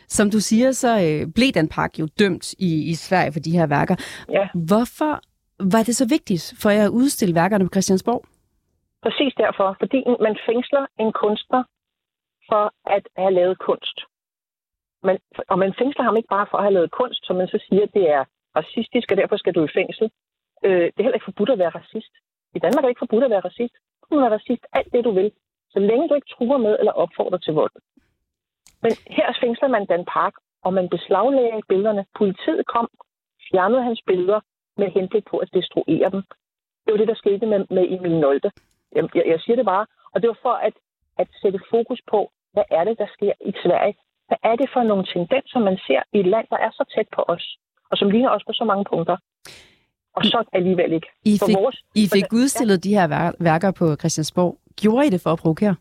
Som 0.08 0.32
du 0.32 0.40
siger, 0.40 0.72
så 0.72 0.92
øh, 1.06 1.34
blev 1.36 1.51
Dan 1.56 1.68
Park 1.68 2.00
jo 2.00 2.08
dømt 2.20 2.54
i, 2.54 2.90
i 2.92 2.94
Sverige 2.94 3.34
for 3.34 3.40
de 3.40 3.58
her 3.58 3.68
værker. 3.68 3.96
Ja. 4.30 4.48
Hvorfor 4.54 5.13
var 5.74 5.84
det 5.84 5.96
så 5.96 6.06
vigtigt 6.16 6.54
for 6.62 6.70
jer 6.70 6.86
at 6.86 6.96
udstille 7.00 7.36
værkerne 7.36 7.66
på 7.66 7.74
Christiansborg? 7.75 8.22
Præcis 9.04 9.34
derfor. 9.38 9.75
Fordi 9.80 10.00
man 10.25 10.36
fængsler 10.50 10.86
en 11.00 11.12
kunstner 11.12 11.63
for 12.51 12.63
at 12.96 13.05
have 13.17 13.34
lavet 13.39 13.58
kunst. 13.67 13.98
Man, 15.08 15.17
og 15.51 15.58
man 15.63 15.74
fængsler 15.79 16.03
ham 16.03 16.17
ikke 16.17 16.34
bare 16.36 16.48
for 16.50 16.58
at 16.58 16.63
have 16.63 16.77
lavet 16.77 16.91
kunst, 17.00 17.22
som 17.27 17.36
man 17.36 17.48
så 17.48 17.60
siger, 17.67 17.86
det 17.98 18.05
er 18.17 18.24
racistisk, 18.60 19.08
og 19.12 19.17
derfor 19.17 19.38
skal 19.38 19.55
du 19.55 19.62
i 19.65 19.75
fængsel. 19.79 20.12
Øh, 20.65 20.86
det 20.91 20.98
er 21.00 21.05
heller 21.05 21.20
ikke 21.20 21.31
forbudt 21.31 21.53
at 21.55 21.60
være 21.63 21.75
racist. 21.79 22.13
I 22.55 22.60
Danmark 22.60 22.84
er 22.84 22.88
det 22.88 22.93
ikke 22.96 23.05
forbudt 23.05 23.24
at 23.24 23.34
være 23.36 23.48
racist. 23.50 23.75
Du 24.01 24.05
kan 24.10 24.24
være 24.25 24.38
racist 24.39 24.63
alt 24.74 24.93
det, 24.93 25.03
du 25.08 25.12
vil, 25.12 25.31
så 25.74 25.79
længe 25.79 26.10
du 26.10 26.13
ikke 26.15 26.34
truer 26.36 26.58
med 26.58 26.74
eller 26.79 26.91
opfordrer 27.03 27.38
til 27.38 27.53
vold. 27.53 27.75
Men 28.84 28.93
her 29.17 29.38
fængsler 29.41 29.67
man 29.67 29.86
Dan 29.86 30.05
Park, 30.05 30.34
og 30.65 30.74
man 30.74 30.89
beslaglagde 30.89 31.62
billederne. 31.70 32.05
Politiet 32.17 32.65
kom, 32.67 32.88
fjernede 33.51 33.84
hans 33.84 34.01
billeder 34.08 34.39
med 34.77 34.88
henblik 34.91 35.25
på 35.31 35.38
at 35.38 35.50
destruere 35.53 36.10
dem. 36.12 36.22
Det 36.84 36.91
var 36.91 36.98
det, 36.98 37.08
der 37.08 37.22
skete 37.24 37.46
med, 37.46 37.60
med 37.70 37.86
Emil 37.93 38.20
Nolte. 38.20 38.51
Jeg, 38.96 39.03
jeg, 39.15 39.24
jeg 39.27 39.39
siger 39.39 39.55
det 39.55 39.65
bare. 39.65 39.86
Og 40.13 40.22
det 40.22 40.27
var 40.27 40.39
for 40.41 40.53
at, 40.53 40.74
at 41.17 41.27
sætte 41.41 41.60
fokus 41.70 42.01
på, 42.12 42.31
hvad 42.53 42.63
er 42.72 42.84
det, 42.84 42.98
der 42.98 43.08
sker 43.15 43.34
i 43.41 43.53
Sverige? 43.63 43.96
Hvad 44.27 44.38
er 44.43 44.55
det 44.55 44.70
for 44.74 44.84
nogle 44.84 45.05
tendenser, 45.13 45.60
man 45.60 45.77
ser 45.88 46.01
i 46.13 46.20
et 46.20 46.27
land, 46.27 46.48
der 46.50 46.58
er 46.58 46.72
så 46.72 46.84
tæt 46.96 47.08
på 47.15 47.22
os, 47.27 47.58
og 47.91 47.98
som 47.98 48.10
ligner 48.10 48.29
os 48.29 48.43
på 48.48 48.53
så 48.53 48.63
mange 48.63 48.86
punkter? 48.86 49.17
Og 50.13 50.24
så 50.24 50.43
alligevel 50.53 50.91
ikke. 50.93 51.08
I 51.25 51.39
fik, 51.48 51.55
vores, 51.55 51.84
I 51.96 52.08
fik 52.13 52.34
udstillet 52.34 52.86
ja. 52.86 52.89
de 52.89 52.96
her 52.96 53.34
værker 53.43 53.72
på 53.72 53.96
Christiansborg. 53.96 54.58
Gjorde 54.81 55.08
I 55.08 55.10
det 55.10 55.22
for 55.22 55.29
at 55.29 55.39
provokere? 55.39 55.75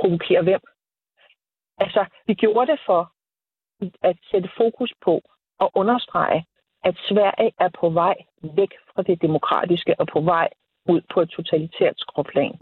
Provokere 0.00 0.42
hvem? 0.42 0.60
Altså, 1.78 2.04
vi 2.26 2.34
gjorde 2.34 2.72
det 2.72 2.80
for 2.86 3.12
at 4.02 4.16
sætte 4.30 4.48
fokus 4.56 4.92
på 5.04 5.20
og 5.58 5.70
understrege, 5.74 6.46
at 6.84 6.94
Sverige 7.08 7.52
er 7.58 7.68
på 7.80 7.90
vej 7.90 8.14
væk 8.42 8.72
fra 8.94 9.02
det 9.02 9.22
demokratiske 9.22 10.00
og 10.00 10.06
på 10.12 10.20
vej 10.20 10.48
ud 10.88 11.00
på 11.14 11.20
et 11.20 11.30
totalitært 11.30 11.94
skråplan. 11.98 12.54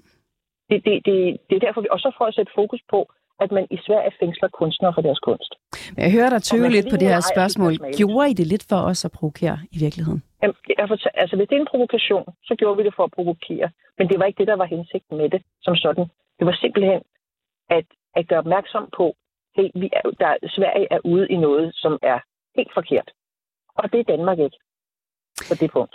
Det, 0.70 0.84
det, 0.84 0.94
det, 1.04 1.36
det 1.50 1.56
er 1.56 1.60
derfor, 1.66 1.80
vi, 1.80 1.88
og 1.90 2.00
så 2.00 2.14
for 2.18 2.24
at 2.24 2.34
sætte 2.34 2.52
fokus 2.54 2.80
på, 2.90 3.12
at 3.40 3.52
man 3.52 3.66
i 3.70 3.78
Sverige 3.86 4.12
fængsler 4.20 4.48
kunstnere 4.48 4.94
for 4.94 5.02
deres 5.02 5.18
kunst. 5.18 5.54
Men 5.94 6.02
jeg 6.04 6.12
hører 6.12 6.30
dig 6.30 6.42
tøve 6.42 6.68
lidt 6.68 6.86
på 6.90 6.96
det 6.96 7.08
her 7.08 7.20
spørgsmål. 7.34 7.72
Gjorde 7.98 8.30
I 8.30 8.34
det 8.34 8.46
lidt 8.46 8.66
for 8.68 8.76
os 8.90 9.04
at 9.04 9.12
provokere 9.12 9.58
i 9.74 9.78
virkeligheden? 9.84 10.22
Jamen, 10.42 10.56
jeg 10.78 10.88
fortæ- 10.88 11.14
altså, 11.22 11.36
hvis 11.36 11.48
det 11.48 11.56
er 11.56 11.60
en 11.60 11.72
provokation, 11.72 12.24
så 12.44 12.54
gjorde 12.58 12.76
vi 12.76 12.84
det 12.84 12.94
for 12.96 13.04
at 13.04 13.10
provokere. 13.10 13.70
Men 13.98 14.08
det 14.08 14.18
var 14.18 14.24
ikke 14.26 14.38
det, 14.38 14.46
der 14.46 14.56
var 14.56 14.64
hensigten 14.64 15.16
med 15.16 15.28
det 15.30 15.42
som 15.62 15.76
sådan. 15.76 16.06
Det 16.38 16.46
var 16.46 16.56
simpelthen 16.60 17.00
at, 17.70 17.86
at 18.16 18.28
gøre 18.28 18.38
opmærksom 18.38 18.88
på, 18.96 19.16
hey, 19.56 19.68
vi 19.74 19.90
er, 19.92 20.02
der, 20.22 20.48
Sverige 20.56 20.86
er 20.90 21.00
ude 21.04 21.28
i 21.28 21.36
noget, 21.36 21.74
som 21.74 21.98
er 22.02 22.18
helt 22.56 22.72
forkert. 22.74 23.10
Og 23.74 23.92
det 23.92 24.00
er 24.00 24.04
Danmark 24.04 24.38
ikke 24.38 24.58
på 25.48 25.54
det 25.60 25.70
punkt. 25.70 25.94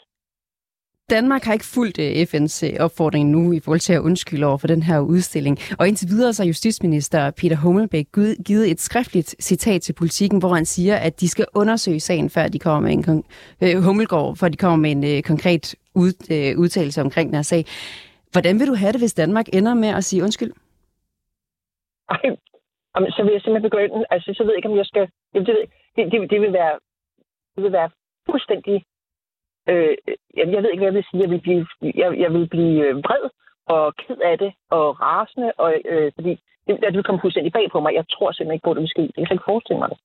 Danmark 1.10 1.44
har 1.44 1.54
ikke 1.54 1.66
fulgt 1.66 2.00
øh, 2.00 2.12
FN's 2.30 2.56
øh, 2.68 2.86
opfordring 2.86 3.30
nu 3.30 3.54
i 3.54 3.60
forhold 3.60 3.80
til 3.80 3.94
at 3.94 4.00
undskylde 4.00 4.46
over 4.46 4.58
for 4.58 4.68
den 4.68 4.84
her 4.84 5.00
udstilling. 5.00 5.58
Og 5.80 5.88
indtil 5.88 6.10
videre 6.10 6.34
så 6.34 6.44
har 6.44 6.48
justitsminister 6.48 7.32
Peter 7.32 7.58
Hummelbæk 7.58 8.08
givet 8.46 8.72
et 8.72 8.80
skriftligt 8.80 9.36
citat 9.40 9.82
til 9.82 9.94
politikken, 9.94 10.40
hvor 10.40 10.54
han 10.54 10.66
siger, 10.66 10.96
at 10.98 11.20
de 11.20 11.30
skal 11.30 11.46
undersøge 11.56 12.00
sagen, 12.00 12.30
før 12.30 12.48
de 12.48 12.60
kommer 12.60 12.82
med 12.88 12.94
en 12.94 13.04
kon- 13.08 13.28
øh, 13.64 14.38
før 14.40 14.48
de 14.50 14.58
kommer 14.58 14.78
med 14.78 14.92
en 14.92 15.04
øh, 15.04 15.22
konkret 15.24 15.76
ud, 15.96 16.14
øh, 16.34 16.60
udtalelse 16.60 17.02
omkring 17.02 17.28
den 17.30 17.36
her 17.36 17.42
sag. 17.42 17.66
Hvordan 18.32 18.60
vil 18.60 18.68
du 18.68 18.76
have 18.76 18.92
det, 18.92 19.02
hvis 19.02 19.14
Danmark 19.14 19.48
ender 19.54 19.74
med 19.74 19.90
at 19.90 20.04
sige 20.04 20.24
undskyld? 20.24 20.54
Ej, 22.10 22.20
så 23.16 23.22
vil 23.24 23.32
jeg 23.34 23.42
simpelthen 23.42 23.70
begynde, 23.70 24.06
altså 24.10 24.34
så 24.38 24.44
ved 24.44 24.52
jeg 24.52 24.58
ikke, 24.58 24.70
om 24.70 24.78
jeg 24.78 24.86
skal, 24.86 25.06
det, 25.34 25.48
det, 25.48 25.56
det, 26.12 26.30
det, 26.32 26.42
vil, 26.42 26.54
være, 26.54 26.74
det 27.56 27.64
vil 27.64 27.72
være 27.72 27.90
fuldstændig 28.30 28.86
Øh, 29.70 29.96
jeg 30.38 30.64
ved 30.64 30.72
ikke, 30.72 30.84
hvad 30.84 30.92
jeg 30.92 30.98
vil 31.00 31.10
sige. 31.10 31.22
Jeg 31.22 31.30
vil 31.30 31.42
blive, 31.42 31.66
jeg, 31.82 32.20
jeg 32.24 32.34
vil 32.34 32.48
blive 32.48 32.78
øh, 32.88 32.96
vred 33.06 33.24
og 33.66 33.96
ked 33.96 34.18
af 34.32 34.38
det 34.38 34.52
og 34.70 35.02
rasende, 35.02 35.52
og, 35.58 35.74
øh, 35.86 36.12
fordi 36.16 36.34
det, 36.68 36.74
det 36.82 36.94
vil 36.94 37.04
komme 37.04 37.22
fuldstændig 37.22 37.54
bag 37.54 37.66
på 37.72 37.80
mig. 37.80 37.94
Jeg 37.94 38.06
tror 38.14 38.32
simpelthen 38.32 38.54
ikke 38.56 38.64
på, 38.64 38.72
at 38.72 38.76
det 38.76 38.82
vil 38.82 38.96
ske. 38.96 39.02
Jeg 39.18 39.28
kan 39.28 39.36
ikke 39.36 39.52
forestille 39.52 39.80
mig 39.80 39.90
det. 39.90 40.00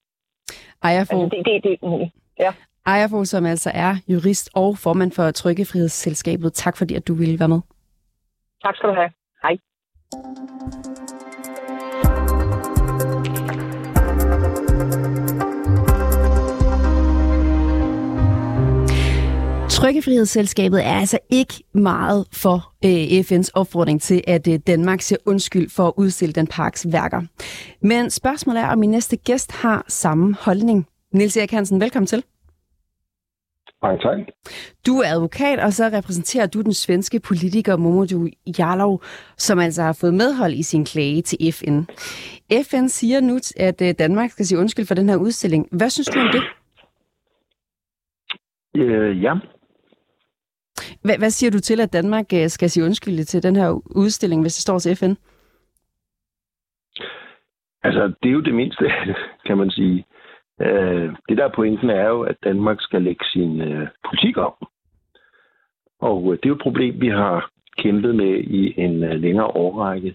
Ajafo, 0.82 1.22
altså, 1.22 1.36
det, 1.36 1.62
det, 1.64 1.80
det, 1.82 2.10
ja. 2.38 2.52
Ajafo, 2.86 3.24
som 3.24 3.46
altså 3.46 3.70
er 3.74 3.94
jurist 4.08 4.50
og 4.54 4.78
formand 4.78 5.12
for 5.12 5.30
Trykkefrihedsselskabet. 5.30 6.52
Tak 6.52 6.76
fordi, 6.76 6.94
at 6.94 7.08
du 7.08 7.14
ville 7.14 7.38
være 7.38 7.48
med. 7.48 7.60
Tak 8.64 8.76
skal 8.76 8.88
du 8.88 8.94
have. 8.94 9.10
Hej. 9.42 9.56
Trykkefrihedsselskabet 19.78 20.86
er 20.86 20.92
altså 20.92 21.18
ikke 21.30 21.54
meget 21.72 22.26
for 22.32 22.74
øh, 22.84 23.20
FN's 23.20 23.50
opfordring 23.54 24.00
til, 24.02 24.22
at 24.26 24.48
øh, 24.48 24.58
Danmark 24.66 25.00
siger 25.00 25.18
undskyld 25.26 25.70
for 25.70 25.86
at 25.86 25.92
udstille 25.96 26.32
den 26.32 26.46
parks 26.46 26.86
værker. 26.92 27.22
Men 27.82 28.10
spørgsmålet 28.10 28.62
er, 28.62 28.68
om 28.68 28.78
min 28.78 28.90
næste 28.90 29.16
gæst 29.16 29.52
har 29.52 29.84
samme 29.88 30.36
holdning. 30.40 30.86
Nils 31.12 31.36
Erik 31.36 31.50
Hansen, 31.50 31.80
velkommen 31.80 32.06
til. 32.06 32.24
Mange 33.82 33.98
tak. 33.98 34.18
Du 34.86 34.98
er 34.98 35.08
advokat, 35.08 35.58
og 35.58 35.72
så 35.72 35.84
repræsenterer 35.92 36.46
du 36.46 36.60
den 36.60 36.74
svenske 36.74 37.20
politiker 37.20 37.76
Momodou 37.76 38.26
Jarlov, 38.58 39.02
som 39.36 39.58
altså 39.58 39.82
har 39.82 39.92
fået 39.92 40.14
medhold 40.14 40.54
i 40.54 40.62
sin 40.62 40.84
klage 40.84 41.22
til 41.22 41.52
FN. 41.52 41.82
FN 42.62 42.88
siger 42.88 43.20
nu, 43.20 43.38
at 43.56 43.82
øh, 43.82 43.94
Danmark 43.98 44.30
skal 44.30 44.46
sige 44.46 44.58
undskyld 44.58 44.86
for 44.86 44.94
den 44.94 45.08
her 45.08 45.16
udstilling. 45.16 45.68
Hvad 45.72 45.90
synes 45.90 46.08
du 46.08 46.20
om 46.20 46.28
det? 46.32 46.42
Øh, 48.76 49.22
ja, 49.22 49.34
hvad, 51.08 51.18
hvad 51.18 51.30
siger 51.30 51.50
du 51.50 51.60
til, 51.60 51.80
at 51.80 51.92
Danmark 51.92 52.26
øh, 52.34 52.48
skal 52.48 52.70
sige 52.70 52.84
undskyld 52.84 53.24
til 53.24 53.42
den 53.42 53.56
her 53.56 53.70
udstilling, 54.04 54.40
hvis 54.42 54.54
det 54.54 54.62
står 54.62 54.78
til 54.78 54.96
FN? 54.96 55.14
Altså, 57.82 58.12
det 58.22 58.28
er 58.28 58.36
jo 58.38 58.40
det 58.40 58.54
mindste, 58.54 58.84
kan 59.46 59.58
man 59.58 59.70
sige. 59.70 60.04
Øh, 60.60 61.08
det 61.28 61.36
der 61.38 61.54
pointen 61.56 61.90
er 61.90 62.08
jo, 62.08 62.22
at 62.22 62.36
Danmark 62.44 62.76
skal 62.80 63.02
lægge 63.02 63.24
sin 63.32 63.60
øh, 63.60 63.88
politik 64.06 64.36
om. 64.36 64.54
Og 66.00 66.22
det 66.32 66.44
er 66.44 66.48
jo 66.48 66.54
et 66.54 66.66
problem, 66.66 67.00
vi 67.00 67.08
har 67.08 67.50
kæmpet 67.78 68.14
med 68.14 68.34
i 68.60 68.80
en 68.80 69.00
længere 69.20 69.46
årrække. 69.46 70.14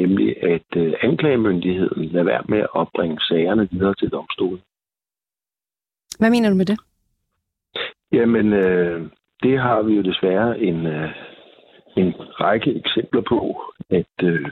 nemlig 0.00 0.42
at 0.42 0.70
anklagemyndigheden 1.02 2.04
lader 2.04 2.24
være 2.24 2.44
med 2.48 2.62
at 2.78 2.88
bringe 2.96 3.20
sagerne 3.20 3.68
videre 3.70 3.94
til 3.94 4.08
domstolen. 4.08 4.60
Hvad 6.18 6.30
mener 6.30 6.50
du 6.50 6.56
med 6.56 6.66
det? 6.66 6.78
Jamen, 8.12 8.52
øh, 8.52 9.10
det 9.46 9.60
har 9.60 9.82
vi 9.82 9.94
jo 9.94 10.02
desværre 10.02 10.60
en, 10.60 10.86
øh, 10.86 11.10
en 11.96 12.14
række 12.18 12.74
eksempler 12.74 13.22
på, 13.28 13.62
at 13.90 14.14
øh, 14.22 14.48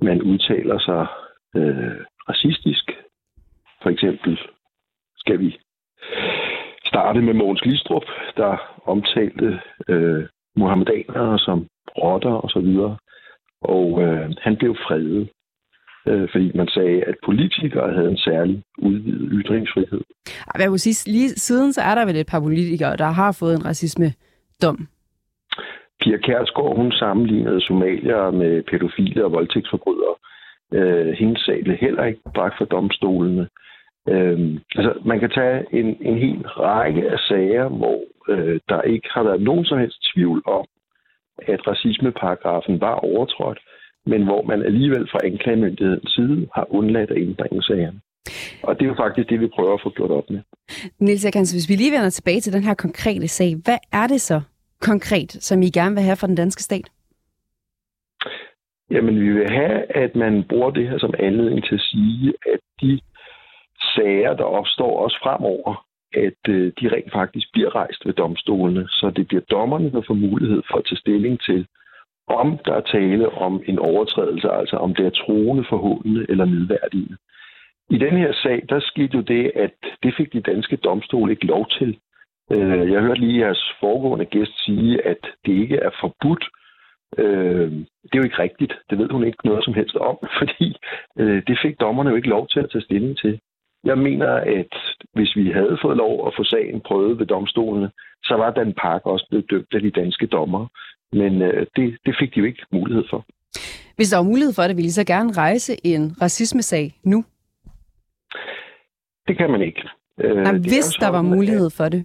man 0.00 0.22
udtaler 0.22 0.78
sig 0.78 1.06
øh, 1.56 2.00
racistisk. 2.28 2.84
For 3.82 3.90
eksempel 3.90 4.40
skal 5.16 5.38
vi 5.40 5.58
starte 6.84 7.20
med 7.20 7.34
Mogens 7.34 7.60
Glistrup, 7.60 8.04
der 8.36 8.80
omtalte 8.84 9.60
øh, 9.88 10.26
muhammedanere 10.56 11.38
som 11.38 11.66
rotter 11.98 12.34
og 12.44 12.50
så 12.50 12.60
videre. 12.60 12.96
Og 13.60 14.02
øh, 14.02 14.30
han 14.40 14.56
blev 14.56 14.76
fredet 14.76 15.30
øh, 16.06 16.28
fordi 16.32 16.52
man 16.54 16.68
sagde, 16.68 17.02
at 17.04 17.14
politikere 17.24 17.94
havde 17.94 18.10
en 18.10 18.18
særlig 18.18 18.62
udvidet 18.78 19.28
ytringsfrihed. 19.32 20.00
Jeg 20.58 20.70
vil 20.70 20.80
sige, 20.80 21.12
lige 21.12 21.28
siden 21.28 21.72
så 21.72 21.80
er 21.80 21.94
der 21.94 22.04
vel 22.06 22.16
et 22.16 22.26
par 22.26 22.40
politikere, 22.40 22.96
der 22.96 23.10
har 23.10 23.36
fået 23.40 23.54
en 23.54 23.64
racisme-dom. 23.64 24.88
Pia 26.00 26.16
Kærsgaard, 26.16 26.76
hun 26.76 26.92
sammenlignede 26.92 27.60
somalier 27.60 28.30
med 28.30 28.62
pædofile 28.62 29.24
og 29.24 29.32
voldtægtsforbrydere. 29.32 30.14
Øh, 30.72 31.12
hendes 31.12 31.40
sag 31.40 31.64
blev 31.64 31.76
heller 31.76 32.04
ikke 32.04 32.20
bragt 32.34 32.54
for 32.58 32.64
domstolene. 32.64 33.48
Øh, 34.08 34.38
altså, 34.76 34.92
man 35.04 35.20
kan 35.20 35.30
tage 35.30 35.66
en, 35.72 35.96
en 36.00 36.18
hel 36.18 36.42
række 36.46 37.10
af 37.10 37.18
sager, 37.18 37.68
hvor 37.68 38.00
øh, 38.28 38.60
der 38.68 38.82
ikke 38.82 39.08
har 39.10 39.22
været 39.22 39.42
nogen 39.42 39.64
som 39.64 39.78
helst 39.78 40.12
tvivl 40.14 40.42
om, 40.46 40.64
at 41.38 41.66
racismeparagrafen 41.66 42.80
var 42.80 42.94
overtrådt, 42.94 43.58
men 44.10 44.22
hvor 44.28 44.42
man 44.42 44.62
alligevel 44.62 45.08
fra 45.12 45.20
anklagemyndighedens 45.24 46.12
side 46.16 46.48
har 46.54 46.66
undladt 46.70 47.10
at 47.10 47.16
indbringe 47.16 47.62
sagerne. 47.62 48.00
Og 48.62 48.74
det 48.74 48.82
er 48.84 48.88
jo 48.88 48.94
faktisk 49.04 49.28
det, 49.28 49.40
vi 49.40 49.46
prøver 49.46 49.74
at 49.74 49.80
få 49.82 49.90
gjort 49.90 50.10
op 50.10 50.30
med. 50.30 50.40
Niels 50.98 51.24
Erkans, 51.24 51.52
hvis 51.52 51.68
vi 51.68 51.74
lige 51.74 51.92
vender 51.92 52.10
tilbage 52.10 52.40
til 52.40 52.52
den 52.52 52.62
her 52.62 52.74
konkrete 52.74 53.28
sag, 53.28 53.54
hvad 53.64 53.78
er 53.92 54.06
det 54.06 54.20
så 54.20 54.40
konkret, 54.80 55.30
som 55.32 55.62
I 55.62 55.70
gerne 55.70 55.94
vil 55.94 56.04
have 56.04 56.16
fra 56.16 56.26
den 56.26 56.34
danske 56.36 56.62
stat? 56.62 56.90
Jamen, 58.90 59.20
vi 59.20 59.32
vil 59.32 59.50
have, 59.50 59.96
at 59.96 60.16
man 60.16 60.44
bruger 60.48 60.70
det 60.70 60.88
her 60.88 60.98
som 60.98 61.14
anledning 61.18 61.64
til 61.64 61.74
at 61.74 61.80
sige, 61.80 62.34
at 62.52 62.60
de 62.80 63.00
sager, 63.94 64.34
der 64.36 64.44
opstår 64.44 65.02
også 65.04 65.18
fremover, 65.22 65.84
at 66.14 66.42
øh, 66.48 66.72
de 66.80 66.88
rent 66.94 67.12
faktisk 67.12 67.46
bliver 67.52 67.74
rejst 67.74 68.06
ved 68.06 68.12
domstolene, 68.12 68.88
så 68.88 69.12
det 69.16 69.28
bliver 69.28 69.42
dommerne, 69.50 69.92
der 69.92 70.02
får 70.06 70.14
mulighed 70.14 70.62
for 70.70 70.78
at 70.78 70.84
tage 70.88 70.98
stilling 70.98 71.40
til, 71.40 71.66
om 72.28 72.58
der 72.64 72.74
er 72.74 72.80
tale 72.80 73.28
om 73.28 73.62
en 73.66 73.78
overtrædelse, 73.78 74.50
altså 74.50 74.76
om 74.76 74.94
det 74.94 75.06
er 75.06 75.10
troende, 75.10 75.64
forhåndende 75.68 76.26
eller 76.28 76.44
nedværdigende. 76.44 77.16
I 77.90 77.98
den 77.98 78.16
her 78.16 78.32
sag, 78.32 78.62
der 78.68 78.80
skete 78.80 79.16
jo 79.16 79.20
det, 79.20 79.52
at 79.54 79.74
det 80.02 80.14
fik 80.16 80.32
de 80.32 80.40
danske 80.40 80.76
domstole 80.76 81.32
ikke 81.32 81.46
lov 81.46 81.66
til. 81.78 81.98
Øh, 82.52 82.92
jeg 82.92 83.00
hørte 83.00 83.20
lige 83.20 83.40
jeres 83.44 83.72
foregående 83.80 84.24
gæst 84.24 84.64
sige, 84.64 85.06
at 85.06 85.22
det 85.46 85.52
ikke 85.52 85.76
er 85.76 85.90
forbudt. 86.00 86.44
Øh, 87.18 87.70
det 88.02 88.12
er 88.12 88.18
jo 88.18 88.22
ikke 88.22 88.42
rigtigt. 88.42 88.74
Det 88.90 88.98
ved 88.98 89.08
hun 89.10 89.24
ikke 89.24 89.46
noget 89.46 89.64
som 89.64 89.74
helst 89.74 89.96
om, 89.96 90.16
fordi 90.38 90.76
øh, 91.18 91.42
det 91.46 91.58
fik 91.62 91.80
dommerne 91.80 92.10
jo 92.10 92.16
ikke 92.16 92.28
lov 92.28 92.48
til 92.48 92.60
at 92.60 92.70
tage 92.70 92.82
stilling 92.82 93.18
til. 93.18 93.40
Jeg 93.84 93.98
mener, 93.98 94.32
at 94.32 94.74
hvis 95.14 95.36
vi 95.36 95.50
havde 95.50 95.78
fået 95.82 95.96
lov 95.96 96.26
at 96.26 96.34
få 96.36 96.44
sagen 96.44 96.80
prøvet 96.80 97.18
ved 97.18 97.26
domstolene, 97.26 97.90
så 98.24 98.34
var 98.34 98.50
den 98.50 98.72
park 98.72 99.06
også 99.06 99.26
blevet 99.30 99.50
dømt 99.50 99.74
af 99.74 99.80
de 99.80 99.90
danske 99.90 100.26
dommer. 100.26 100.66
Men 101.12 101.42
øh, 101.42 101.66
det, 101.76 101.98
det 102.06 102.16
fik 102.20 102.34
de 102.34 102.40
jo 102.40 102.46
ikke 102.46 102.66
mulighed 102.72 103.04
for. 103.10 103.24
Hvis 103.96 104.10
der 104.10 104.16
var 104.16 104.24
mulighed 104.24 104.52
for 104.54 104.62
det, 104.62 104.76
ville 104.76 104.86
I 104.86 104.90
så 105.00 105.04
gerne 105.04 105.32
rejse 105.32 105.86
en 105.86 106.22
racismesag 106.22 106.94
nu? 107.04 107.24
Det 109.28 109.36
kan 109.36 109.50
man 109.50 109.62
ikke. 109.62 109.82
Øh, 110.20 110.36
Jamen, 110.36 110.60
hvis 110.60 110.84
sådan, 110.84 111.00
der 111.00 111.08
var 111.16 111.22
mulighed 111.22 111.70
for 111.70 111.88
det. 111.88 112.04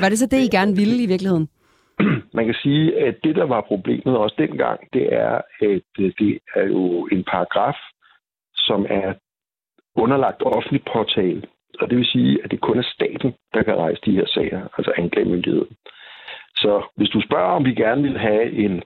Var 0.00 0.08
det 0.08 0.18
så 0.18 0.26
det, 0.26 0.40
I 0.40 0.56
gerne 0.56 0.76
ville 0.76 1.02
i 1.02 1.06
virkeligheden? 1.06 1.48
Man 2.38 2.44
kan 2.44 2.54
sige, 2.62 2.98
at 3.06 3.14
det, 3.24 3.36
der 3.36 3.44
var 3.44 3.60
problemet 3.60 4.16
også 4.16 4.34
dengang, 4.38 4.80
det 4.92 5.14
er, 5.14 5.40
at 5.60 5.90
øh, 6.00 6.12
det 6.18 6.38
er 6.54 6.64
jo 6.64 7.06
en 7.12 7.24
paragraf, 7.24 7.76
som 8.54 8.86
er 8.88 9.14
underlagt 9.96 10.42
offentlig 10.42 10.82
portal. 10.92 11.46
Og 11.80 11.90
det 11.90 11.98
vil 11.98 12.06
sige, 12.06 12.44
at 12.44 12.50
det 12.50 12.60
kun 12.60 12.78
er 12.78 12.88
staten, 12.94 13.32
der 13.54 13.62
kan 13.62 13.76
rejse 13.76 14.00
de 14.04 14.12
her 14.12 14.26
sager, 14.26 14.68
altså 14.78 14.92
anklagemyndigheden. 14.96 15.76
Så 16.62 16.72
hvis 16.96 17.08
du 17.08 17.20
spørger, 17.20 17.56
om 17.58 17.64
vi 17.64 17.74
gerne 17.74 18.02
vil 18.02 18.18
have 18.18 18.52
en, 18.64 18.82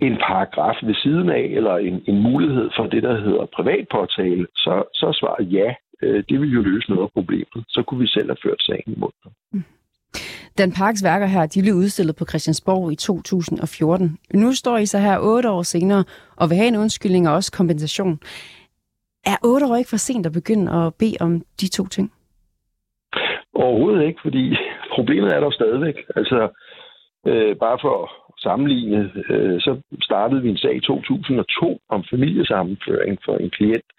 en 0.00 0.16
paragraf 0.28 0.76
ved 0.82 0.94
siden 0.94 1.28
af, 1.30 1.44
eller 1.58 1.76
en, 1.76 2.02
en 2.06 2.22
mulighed 2.22 2.70
for 2.76 2.86
det, 2.86 3.02
der 3.02 3.20
hedder 3.20 3.46
privatportal, 3.56 4.46
så, 4.56 4.74
så 4.94 5.06
er 5.06 5.12
svaret 5.12 5.52
ja. 5.52 5.74
Øh, 6.02 6.24
det 6.28 6.40
vil 6.40 6.52
jo 6.52 6.62
løse 6.62 6.90
noget 6.90 7.02
af 7.02 7.12
problemet. 7.12 7.64
Så 7.68 7.82
kunne 7.86 8.00
vi 8.00 8.06
selv 8.06 8.28
have 8.28 8.42
ført 8.44 8.62
sagen 8.62 8.92
imod 8.96 9.10
dem. 9.24 9.32
Mm. 9.52 9.64
Dan 10.58 10.72
Parks 10.72 11.04
værker 11.04 11.26
her, 11.26 11.46
de 11.46 11.62
blev 11.62 11.74
udstillet 11.74 12.16
på 12.16 12.24
Christiansborg 12.24 12.92
i 12.92 12.96
2014. 12.96 14.18
Nu 14.34 14.52
står 14.52 14.78
I 14.78 14.86
så 14.86 14.98
her 14.98 15.18
otte 15.18 15.50
år 15.50 15.62
senere 15.62 16.04
og 16.36 16.50
vil 16.50 16.56
have 16.56 16.68
en 16.68 16.76
undskyldning 16.76 17.28
og 17.28 17.34
også 17.34 17.52
kompensation. 17.52 18.20
Er 19.26 19.36
otte 19.44 19.66
år 19.66 19.76
ikke 19.76 19.90
for 19.90 19.96
sent 19.96 20.26
at 20.26 20.32
begynde 20.32 20.72
at 20.72 20.94
bede 20.94 21.16
om 21.20 21.42
de 21.60 21.68
to 21.68 21.86
ting? 21.86 22.12
Overhovedet 23.54 24.06
ikke, 24.06 24.20
fordi 24.22 24.56
problemet 24.96 25.34
er 25.34 25.40
der 25.40 25.50
stadigvæk. 25.50 25.96
Altså, 26.16 26.48
øh, 27.28 27.56
bare 27.56 27.78
for 27.80 28.02
at 28.02 28.08
sammenligne, 28.46 29.12
øh, 29.30 29.60
så 29.60 29.80
startede 30.02 30.42
vi 30.42 30.48
en 30.48 30.58
sag 30.58 30.76
i 30.76 30.80
2002 30.80 31.80
om 31.88 32.04
familiesammenføring 32.10 33.18
for 33.24 33.36
en 33.36 33.50
klient. 33.50 33.90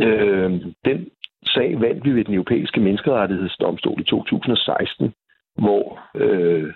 Øh, 0.00 0.50
den 0.84 1.08
sag 1.54 1.80
vandt 1.80 2.04
vi 2.04 2.10
ved 2.10 2.24
den 2.24 2.34
europæiske 2.34 2.80
menneskerettighedsdomstol 2.80 4.00
i 4.00 4.04
2016 4.04 5.14
hvor 5.58 6.00
øh, 6.14 6.72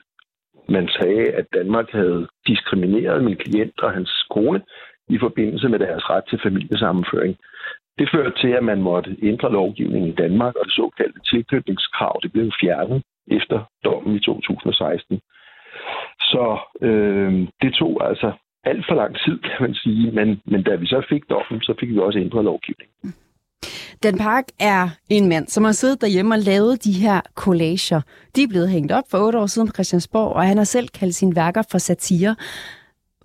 man 0.68 0.88
sagde, 0.88 1.30
at 1.30 1.46
Danmark 1.54 1.90
havde 1.92 2.28
diskrimineret 2.46 3.24
min 3.24 3.36
klient 3.36 3.80
og 3.82 3.92
hans 3.92 4.26
kone 4.30 4.62
i 5.08 5.18
forbindelse 5.18 5.68
med 5.68 5.78
deres 5.78 6.10
ret 6.10 6.24
til 6.30 6.40
familiesammenføring. 6.42 7.36
Det 7.98 8.08
førte 8.14 8.40
til, 8.40 8.48
at 8.48 8.64
man 8.64 8.82
måtte 8.82 9.16
ændre 9.22 9.52
lovgivningen 9.52 10.10
i 10.10 10.14
Danmark, 10.14 10.54
og 10.54 10.64
det 10.64 10.72
såkaldte 10.72 11.20
tilknytningskrav 11.30 12.20
det 12.22 12.32
blev 12.32 12.52
fjernet 12.60 13.02
efter 13.30 13.58
dommen 13.84 14.16
i 14.16 14.20
2016. 14.20 15.20
Så 16.20 16.58
øh, 16.82 17.48
det 17.62 17.74
tog 17.74 18.08
altså 18.08 18.32
alt 18.64 18.84
for 18.88 18.94
lang 18.94 19.16
tid, 19.24 19.38
kan 19.38 19.56
man 19.60 19.74
sige, 19.74 20.10
men, 20.10 20.40
men 20.44 20.62
da 20.62 20.74
vi 20.74 20.86
så 20.86 21.06
fik 21.08 21.22
dommen, 21.30 21.62
så 21.62 21.74
fik 21.80 21.88
vi 21.88 21.98
også 21.98 22.18
ændret 22.18 22.44
lovgivningen. 22.44 23.14
Dan 24.02 24.18
Park 24.18 24.44
er 24.60 24.88
en 25.10 25.28
mand, 25.28 25.46
som 25.46 25.64
har 25.64 25.72
siddet 25.72 26.00
derhjemme 26.00 26.34
og 26.34 26.38
lavet 26.38 26.84
de 26.84 26.92
her 26.92 27.20
collager. 27.34 28.00
De 28.36 28.42
er 28.42 28.48
blevet 28.48 28.70
hængt 28.70 28.92
op 28.92 29.04
for 29.10 29.18
otte 29.18 29.38
år 29.38 29.46
siden 29.46 29.68
på 29.68 29.72
Christiansborg, 29.72 30.32
og 30.32 30.42
han 30.42 30.56
har 30.56 30.64
selv 30.64 30.88
kaldt 30.88 31.14
sine 31.14 31.36
værker 31.36 31.62
for 31.70 31.78
satire. 31.78 32.36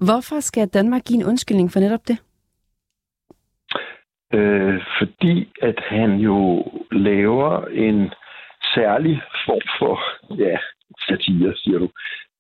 Hvorfor 0.01 0.39
skal 0.39 0.67
Danmark 0.67 1.03
give 1.03 1.19
en 1.19 1.25
undskyldning 1.25 1.71
for 1.71 1.79
netop 1.79 2.07
det? 2.07 2.17
Øh, 4.33 4.81
fordi 4.99 5.51
at 5.61 5.79
han 5.89 6.11
jo 6.11 6.65
laver 6.91 7.65
en 7.65 8.11
særlig 8.75 9.21
form 9.45 9.67
for 9.79 9.95
ja, 10.43 10.57
satire, 11.07 11.53
siger 11.55 11.79
du. 11.79 11.89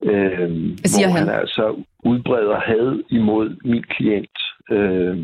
Øh, 0.03 0.49
hvor 0.49 1.11
han? 1.11 1.27
han 1.27 1.29
altså 1.29 1.83
udbreder 2.05 2.59
had 2.59 3.03
imod 3.09 3.47
min 3.63 3.83
klient. 3.83 4.37
Øh, 4.71 5.17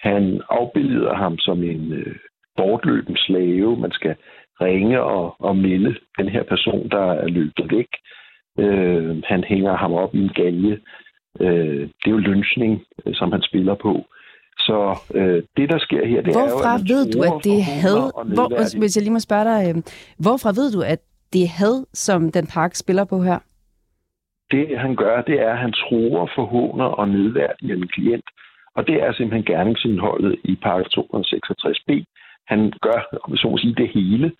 han 0.00 0.42
afbilleder 0.50 1.14
ham 1.14 1.38
som 1.38 1.62
en 1.62 1.92
øh, 1.92 2.16
bortløben 2.56 3.16
slave. 3.16 3.76
Man 3.76 3.92
skal 3.92 4.14
ringe 4.60 5.02
og, 5.02 5.34
og 5.38 5.56
melde 5.56 5.96
den 6.18 6.28
her 6.28 6.42
person, 6.42 6.88
der 6.88 7.12
er 7.12 7.28
løbet 7.28 7.66
væk. 7.70 7.88
Øh, 8.58 9.22
han 9.24 9.44
hænger 9.44 9.76
ham 9.76 9.92
op 9.92 10.14
i 10.14 10.18
en 10.18 10.32
galge. 10.34 10.78
Øh, 11.40 11.80
det 11.80 12.06
er 12.06 12.10
jo 12.10 12.16
lynchning, 12.16 12.82
øh, 13.06 13.14
som 13.14 13.32
han 13.32 13.42
spiller 13.42 13.74
på. 13.74 14.04
Så 14.58 14.98
øh, 15.14 15.42
det, 15.56 15.68
der 15.70 15.78
sker 15.78 16.06
her, 16.06 16.22
det 16.22 16.32
hvorfra 16.32 16.74
er 16.74 16.78
jo, 16.78 16.84
at 16.84 16.88
ved 16.88 17.12
du, 17.12 17.22
at 17.22 17.44
det 17.44 17.64
had... 17.64 17.98
Hvor, 18.34 18.78
hvis 18.78 18.96
jeg 18.96 19.02
lige 19.02 19.12
må 19.12 19.20
spørge 19.20 19.44
dig, 19.44 19.60
øh, 19.68 19.82
hvorfra 20.18 20.50
ved 20.50 20.72
du, 20.72 20.80
at 20.80 21.00
det 21.32 21.48
had, 21.48 21.86
som 21.92 22.32
den 22.32 22.46
park 22.46 22.74
spiller 22.74 23.04
på 23.04 23.22
her? 23.22 23.38
Det, 24.50 24.78
han 24.78 24.96
gør, 24.96 25.22
det 25.22 25.40
er, 25.40 25.52
at 25.52 25.58
han 25.58 25.72
tror, 25.72 26.30
forhåner 26.34 26.84
og 26.84 27.08
nedværdiger 27.08 27.76
en 27.76 27.88
klient. 27.88 28.24
Og 28.76 28.86
det 28.86 29.02
er 29.02 29.12
simpelthen 29.12 29.54
gerningsindholdet 29.54 30.36
i 30.44 30.58
paragraf 30.62 30.86
266b. 30.98 32.04
Han 32.46 32.72
gør, 32.82 33.18
om 33.22 33.36
så 33.36 33.48
må 33.48 33.58
sige, 33.58 33.74
det 33.74 33.88
hele. 33.88 34.32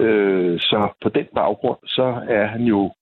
Øh, 0.00 0.60
så 0.60 0.88
på 1.02 1.08
den 1.08 1.26
baggrund, 1.34 1.78
så 1.86 2.22
er 2.28 2.46
han 2.46 2.62
jo 2.62 2.92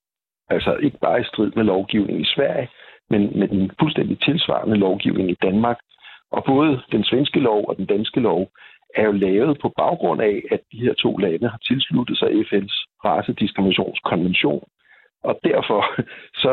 altså 0.49 0.77
ikke 0.77 0.99
bare 0.99 1.21
i 1.21 1.25
strid 1.25 1.53
med 1.57 1.65
lovgivningen 1.65 2.23
i 2.23 2.33
Sverige, 2.35 2.69
men 3.11 3.39
med 3.39 3.49
den 3.49 3.71
fuldstændig 3.81 4.21
tilsvarende 4.21 4.77
lovgivning 4.77 5.31
i 5.31 5.37
Danmark. 5.43 5.79
Og 6.33 6.45
både 6.45 6.83
den 6.93 7.05
svenske 7.05 7.41
lov 7.41 7.65
og 7.69 7.77
den 7.77 7.87
danske 7.87 8.21
lov 8.21 8.51
er 8.95 9.05
jo 9.05 9.13
lavet 9.13 9.59
på 9.63 9.69
baggrund 9.77 10.21
af, 10.23 10.43
at 10.51 10.61
de 10.73 10.81
her 10.81 10.95
to 10.95 11.17
lande 11.17 11.49
har 11.49 11.59
tilsluttet 11.59 12.19
sig 12.19 12.29
FN's 12.29 12.77
racediskriminationskonvention, 13.05 14.65
og 15.25 15.35
derfor 15.45 15.81
så 16.43 16.53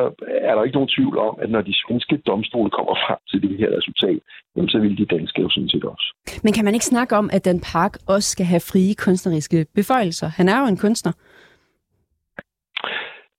er 0.50 0.56
der 0.56 0.64
ikke 0.64 0.78
nogen 0.78 0.94
tvivl 0.96 1.18
om, 1.18 1.38
at 1.42 1.50
når 1.50 1.62
de 1.62 1.74
svenske 1.82 2.18
domstole 2.18 2.70
kommer 2.70 2.96
frem 3.06 3.20
til 3.30 3.42
det 3.42 3.58
her 3.58 3.70
resultat, 3.78 4.20
jamen, 4.56 4.70
så 4.70 4.80
vil 4.80 4.98
de 4.98 5.06
danske 5.06 5.42
jo 5.42 5.50
sådan 5.50 5.70
set 5.70 5.84
også. 5.84 6.08
Men 6.44 6.54
kan 6.54 6.66
man 6.66 6.74
ikke 6.74 6.86
snakke 6.86 7.16
om, 7.16 7.30
at 7.34 7.46
den 7.46 7.60
park 7.74 7.94
også 8.08 8.30
skal 8.30 8.46
have 8.46 8.64
frie 8.72 8.96
kunstneriske 8.96 9.66
beføjelser? 9.76 10.28
Han 10.28 10.50
er 10.50 10.60
jo 10.62 10.66
en 10.66 10.78
kunstner. 10.78 11.14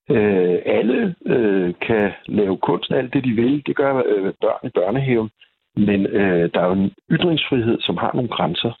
Øh, 0.09 0.57
alle 0.65 1.15
øh, 1.25 1.73
kan 1.87 2.11
lave 2.27 2.57
kunst, 2.57 2.91
alt 2.91 3.13
det 3.13 3.23
de 3.23 3.31
vil. 3.31 3.63
Det 3.65 3.75
gør 3.75 4.03
øh, 4.05 4.33
børn 4.41 4.67
i 4.67 4.69
børnehaven. 4.69 5.29
Men 5.75 6.05
øh, 6.05 6.49
der 6.53 6.59
er 6.61 6.67
jo 6.67 6.73
en 6.73 6.91
ytringsfrihed, 7.11 7.77
som 7.81 7.97
har 7.97 8.11
nogle 8.13 8.29
grænser. 8.29 8.71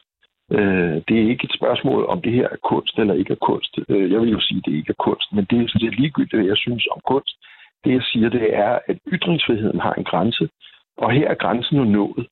Øh, 0.51 0.95
det 1.07 1.15
er 1.17 1.29
ikke 1.31 1.45
et 1.45 1.57
spørgsmål, 1.59 2.05
om 2.05 2.21
det 2.21 2.33
her 2.33 2.47
er 2.51 2.61
kunst 2.63 2.99
eller 2.99 3.13
ikke 3.13 3.33
er 3.33 3.45
kunst. 3.49 3.79
Øh, 3.89 4.11
jeg 4.11 4.21
vil 4.21 4.29
jo 4.29 4.39
sige, 4.39 4.57
at 4.57 4.65
det 4.65 4.73
ikke 4.73 4.93
er 4.97 5.03
kunst, 5.03 5.33
men 5.33 5.45
det 5.49 5.55
er 5.57 5.67
sådan 5.67 5.81
set 5.81 5.99
ligegyldigt, 5.99 6.35
hvad 6.35 6.45
jeg 6.45 6.57
synes 6.57 6.87
om 6.91 7.01
kunst. 7.07 7.35
Det, 7.83 7.91
jeg 7.93 8.03
siger, 8.03 8.29
det 8.29 8.55
er, 8.55 8.79
at 8.87 8.97
ytringsfriheden 9.07 9.79
har 9.79 9.93
en 9.93 10.03
grænse, 10.03 10.49
og 10.97 11.11
her 11.11 11.27
er 11.27 11.35
grænsen 11.35 11.77
jo 11.77 11.83
nået. 11.83 12.27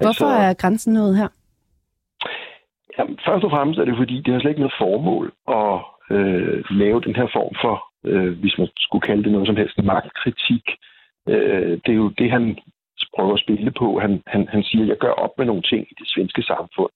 Hvorfor 0.00 0.08
altså, 0.08 0.26
er 0.26 0.54
grænsen 0.54 0.92
nået 0.94 1.16
her? 1.16 1.28
Jamen, 2.98 3.18
først 3.26 3.44
og 3.44 3.50
fremmest 3.50 3.80
er 3.80 3.84
det, 3.84 3.96
fordi 3.96 4.16
det 4.20 4.32
har 4.32 4.40
slet 4.40 4.50
ikke 4.50 4.66
noget 4.66 4.80
formål 4.84 5.32
at 5.48 5.74
øh, 6.16 6.64
lave 6.70 7.00
den 7.00 7.14
her 7.16 7.28
form 7.36 7.54
for, 7.64 7.76
øh, 8.10 8.38
hvis 8.40 8.58
man 8.58 8.68
skulle 8.76 9.06
kalde 9.08 9.24
det 9.24 9.32
noget 9.32 9.46
som 9.46 9.56
helst, 9.56 9.78
magtkritik. 9.82 10.64
Øh, 11.28 11.72
det 11.84 11.92
er 11.92 12.00
jo 12.04 12.08
det, 12.08 12.30
han 12.30 12.58
prøver 13.16 13.34
at 13.34 13.40
spille 13.40 13.70
på. 13.70 13.98
Han, 13.98 14.22
han, 14.26 14.48
han 14.48 14.62
siger, 14.62 14.82
at 14.82 14.88
jeg 14.88 14.98
gør 14.98 15.12
op 15.24 15.34
med 15.38 15.46
nogle 15.46 15.62
ting 15.62 15.82
i 15.90 15.94
det 15.98 16.08
svenske 16.08 16.42
samfund. 16.42 16.92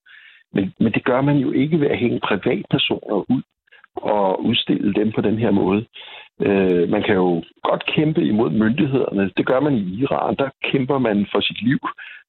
Men, 0.54 0.72
men 0.80 0.92
det 0.92 1.04
gør 1.04 1.20
man 1.20 1.36
jo 1.36 1.50
ikke 1.52 1.80
ved 1.80 1.86
at 1.86 1.98
hænge 1.98 2.20
privatpersoner 2.20 3.24
ud 3.30 3.42
og 3.96 4.44
udstille 4.44 4.94
dem 4.94 5.12
på 5.12 5.20
den 5.20 5.38
her 5.38 5.50
måde. 5.50 5.86
Øh, 6.40 6.88
man 6.88 7.02
kan 7.02 7.14
jo 7.14 7.42
godt 7.62 7.86
kæmpe 7.86 8.22
imod 8.24 8.50
myndighederne. 8.50 9.30
Det 9.36 9.46
gør 9.46 9.60
man 9.60 9.74
i 9.74 10.00
Iran. 10.02 10.36
Der 10.36 10.50
kæmper 10.64 10.98
man 10.98 11.26
for 11.32 11.40
sit 11.40 11.62
liv, 11.62 11.78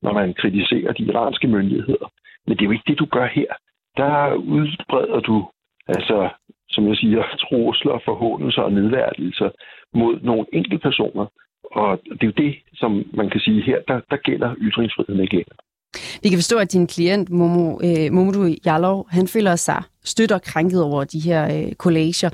når 0.01 0.13
man 0.13 0.33
kritiserer 0.33 0.93
de 0.93 1.03
iranske 1.03 1.47
myndigheder. 1.47 2.11
Men 2.47 2.57
det 2.57 2.61
er 2.61 2.65
jo 2.65 2.71
ikke 2.71 2.91
det, 2.91 2.99
du 2.99 3.05
gør 3.05 3.27
her. 3.27 3.51
Der 3.97 4.33
udbreder 4.33 5.19
du, 5.19 5.47
altså, 5.87 6.29
som 6.69 6.87
jeg 6.87 6.95
siger, 6.95 7.23
trusler, 7.39 7.99
forhåndelser 8.05 8.61
og 8.61 8.73
nedværdelser 8.73 9.49
mod 9.93 10.19
nogle 10.21 10.45
enkelte 10.53 10.77
personer. 10.77 11.25
Og 11.71 12.01
det 12.11 12.23
er 12.23 12.27
jo 12.27 12.43
det, 12.45 12.55
som 12.73 13.03
man 13.13 13.29
kan 13.29 13.41
sige 13.41 13.61
her, 13.61 13.79
der, 13.87 14.01
der 14.09 14.17
gælder 14.17 14.55
ytringsfriheden 14.57 15.21
ikke 15.21 15.45
vi 16.23 16.29
kan 16.29 16.37
forstå, 16.37 16.57
at 16.57 16.73
din 16.73 16.87
klient, 16.87 17.29
Momo, 17.29 17.79
øh, 17.83 18.11
Momodu 18.11 18.55
Jarlov, 18.65 19.07
han 19.11 19.27
føler 19.27 19.55
sig 19.55 19.83
stødt 20.03 20.31
og 20.31 20.41
krænket 20.41 20.83
over 20.83 21.03
de 21.03 21.19
her 21.19 21.41
øh, 21.55 21.73
collager. 21.73 22.29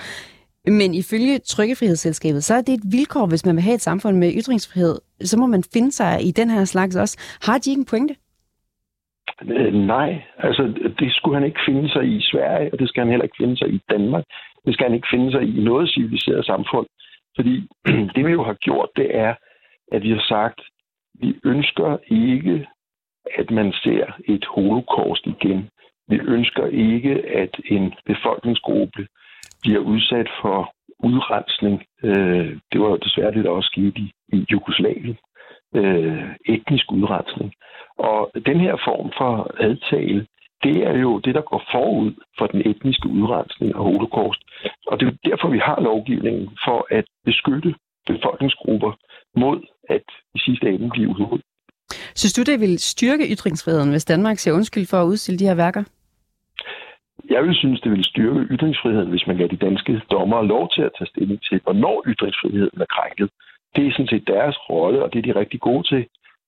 Men 0.65 0.93
ifølge 0.93 1.39
Trykkefrihedsselskabet, 1.39 2.43
så 2.43 2.53
er 2.53 2.61
det 2.61 2.73
et 2.73 2.91
vilkår, 2.91 3.25
hvis 3.25 3.45
man 3.45 3.55
vil 3.55 3.63
have 3.63 3.75
et 3.75 3.81
samfund 3.81 4.17
med 4.17 4.33
ytringsfrihed, 4.35 4.95
så 5.21 5.39
må 5.39 5.45
man 5.47 5.63
finde 5.73 5.91
sig 5.91 6.27
i 6.27 6.31
den 6.31 6.49
her 6.49 6.65
slags 6.65 6.95
også. 6.95 7.39
Har 7.41 7.57
de 7.57 7.69
ikke 7.69 7.79
en 7.79 7.85
pointe? 7.85 8.15
Øh, 9.41 9.73
nej, 9.73 10.21
altså 10.37 10.63
det 10.99 11.13
skulle 11.13 11.37
han 11.37 11.47
ikke 11.47 11.59
finde 11.67 11.89
sig 11.89 12.03
i 12.05 12.21
Sverige, 12.21 12.69
og 12.73 12.79
det 12.79 12.89
skal 12.89 13.01
han 13.01 13.09
heller 13.09 13.23
ikke 13.23 13.41
finde 13.41 13.57
sig 13.57 13.69
i 13.73 13.81
Danmark. 13.89 14.23
Det 14.65 14.73
skal 14.73 14.85
han 14.85 14.95
ikke 14.95 15.07
finde 15.13 15.31
sig 15.31 15.41
i 15.41 15.63
noget 15.63 15.93
civiliseret 15.93 16.45
samfund. 16.45 16.87
Fordi 17.35 17.67
det 18.15 18.25
vi 18.25 18.31
jo 18.31 18.43
har 18.43 18.53
gjort, 18.53 18.89
det 18.95 19.15
er, 19.15 19.33
at 19.91 20.03
vi 20.03 20.09
har 20.09 20.25
sagt, 20.27 20.61
vi 21.13 21.35
ønsker 21.43 21.97
ikke 22.07 22.67
at 23.37 23.51
man 23.51 23.73
ser 23.83 24.05
et 24.27 24.45
holocaust 24.45 25.27
igen. 25.27 25.69
Vi 26.07 26.19
ønsker 26.19 26.65
ikke, 26.65 27.13
at 27.43 27.53
en 27.65 27.93
befolkningsgruppe 28.05 29.07
bliver 29.61 29.79
udsat 29.79 30.27
for 30.41 30.73
udrensning. 30.99 31.83
Øh, 32.03 32.57
det 32.71 32.81
var 32.81 32.89
jo 32.89 32.97
desværre 32.97 33.31
det, 33.31 33.43
der 33.43 33.49
også 33.49 33.69
skete 33.73 33.99
i, 33.99 34.11
i 34.33 34.45
Jugoslavien. 34.51 35.17
Øh, 35.75 36.23
etnisk 36.45 36.91
udrensning. 36.91 37.53
Og 37.97 38.31
den 38.45 38.59
her 38.59 38.75
form 38.87 39.11
for 39.17 39.55
adtale, 39.59 40.27
det 40.63 40.77
er 40.87 40.97
jo 40.97 41.19
det, 41.19 41.35
der 41.35 41.41
går 41.41 41.63
forud 41.71 42.11
for 42.37 42.47
den 42.47 42.61
etniske 42.69 43.07
udrensning 43.09 43.75
af 43.75 43.83
holocaust. 43.83 44.41
Og 44.87 44.99
det 44.99 45.07
er 45.07 45.29
derfor, 45.29 45.47
vi 45.47 45.57
har 45.57 45.81
lovgivningen 45.81 46.49
for 46.65 46.87
at 46.89 47.05
beskytte 47.25 47.75
befolkningsgrupper 48.07 48.91
mod 49.35 49.59
at 49.89 50.03
i 50.35 50.39
sidste 50.39 50.69
ende 50.69 50.89
blive 50.89 51.09
udryddet. 51.09 51.50
Synes 52.15 52.33
du, 52.33 52.41
det 52.51 52.59
vil 52.59 52.79
styrke 52.79 53.25
ytringsfriheden, 53.33 53.91
hvis 53.91 54.05
Danmark 54.05 54.37
siger 54.37 54.53
undskyld 54.53 54.87
for 54.87 54.97
at 54.97 55.05
udstille 55.05 55.39
de 55.39 55.45
her 55.45 55.55
værker? 55.55 55.83
Jeg 57.29 57.43
vil 57.43 57.55
synes, 57.55 57.81
det 57.81 57.91
vil 57.91 58.03
styrke 58.03 58.39
ytringsfriheden, 58.53 59.09
hvis 59.09 59.27
man 59.27 59.37
gav 59.37 59.47
de 59.47 59.65
danske 59.67 60.01
dommere 60.11 60.47
lov 60.47 60.69
til 60.75 60.81
at 60.81 60.91
tage 60.97 61.07
stilling 61.07 61.41
til, 61.49 61.59
hvornår 61.63 62.03
ytringsfriheden 62.07 62.81
er 62.81 62.85
krænket. 62.95 63.29
Det 63.75 63.87
er 63.87 63.91
sådan 63.91 64.07
set 64.07 64.27
deres 64.27 64.57
rolle, 64.69 65.03
og 65.03 65.13
det 65.13 65.19
er 65.19 65.33
de 65.33 65.39
rigtig 65.39 65.59
gode 65.59 65.87
til. 65.87 66.05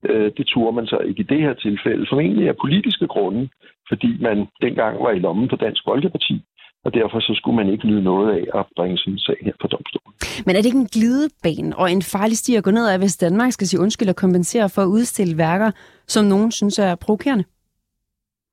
Øh, 0.10 0.32
det 0.38 0.46
turde 0.48 0.76
man 0.76 0.88
så 0.88 0.98
ikke 0.98 1.20
i 1.20 1.30
det 1.34 1.42
her 1.42 1.54
tilfælde, 1.54 2.06
formentlig 2.10 2.48
af 2.48 2.58
politiske 2.58 3.08
grunde, 3.08 3.50
fordi 3.90 4.18
man 4.20 4.48
dengang 4.62 5.04
var 5.04 5.12
i 5.12 5.20
lommen 5.20 5.48
på 5.48 5.56
Dansk 5.56 5.82
Folkeparti, 5.86 6.42
og 6.86 6.94
derfor 6.94 7.20
så 7.20 7.34
skulle 7.36 7.56
man 7.56 7.70
ikke 7.70 7.88
lyde 7.88 8.04
noget 8.04 8.28
af 8.38 8.60
at 8.60 8.66
bringe 8.76 8.98
sådan 8.98 9.14
en 9.14 9.20
sag 9.20 9.38
her 9.42 9.54
på 9.62 9.68
domstolen. 9.68 10.14
Men 10.46 10.56
er 10.56 10.60
det 10.60 10.66
ikke 10.66 10.84
en 10.86 10.94
glidebane 10.98 11.78
og 11.78 11.92
en 11.92 12.02
farlig 12.02 12.38
sti 12.38 12.56
at 12.56 12.64
gå 12.64 12.72
ned 12.72 12.88
af, 12.88 13.00
hvis 13.00 13.18
Danmark 13.18 13.52
skal 13.52 13.68
sige 13.68 13.82
undskyld 13.82 14.10
og 14.10 14.16
kompensere 14.16 14.70
for 14.76 14.82
at 14.82 14.94
udstille 14.98 15.38
værker, 15.38 15.72
som 16.08 16.26
nogen 16.26 16.52
synes 16.52 16.80
er 16.80 16.96
provokerende? 16.96 17.46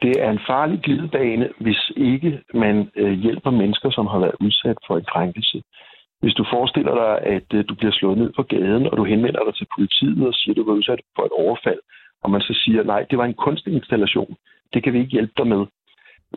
Det 0.02 0.14
er 0.24 0.30
en 0.30 0.44
farlig 0.46 0.80
glidebane, 0.82 1.48
hvis 1.60 1.92
ikke 1.96 2.40
man 2.54 2.90
øh, 2.96 3.12
hjælper 3.12 3.50
mennesker, 3.50 3.90
som 3.90 4.06
har 4.06 4.18
været 4.18 4.36
udsat 4.40 4.78
for 4.86 4.96
en 4.98 5.04
krænkelse. 5.12 5.62
Hvis 6.20 6.34
du 6.34 6.44
forestiller 6.54 6.94
dig, 7.02 7.32
at 7.36 7.48
øh, 7.54 7.64
du 7.68 7.74
bliver 7.74 7.92
slået 7.92 8.18
ned 8.18 8.30
på 8.36 8.42
gaden, 8.42 8.86
og 8.90 8.96
du 8.96 9.04
henvender 9.04 9.44
dig 9.44 9.54
til 9.54 9.66
politiet 9.76 10.26
og 10.26 10.34
siger, 10.34 10.52
at 10.52 10.56
du 10.56 10.64
var 10.64 10.78
udsat 10.78 11.00
for 11.16 11.24
et 11.24 11.32
overfald, 11.44 11.80
og 12.22 12.30
man 12.30 12.40
så 12.40 12.54
siger, 12.64 12.82
nej, 12.82 13.02
det 13.10 13.18
var 13.18 13.24
en 13.24 13.40
kunstinstallation, 13.44 14.36
det 14.72 14.82
kan 14.82 14.92
vi 14.92 14.98
ikke 14.98 15.16
hjælpe 15.16 15.32
dig 15.36 15.46
med, 15.46 15.62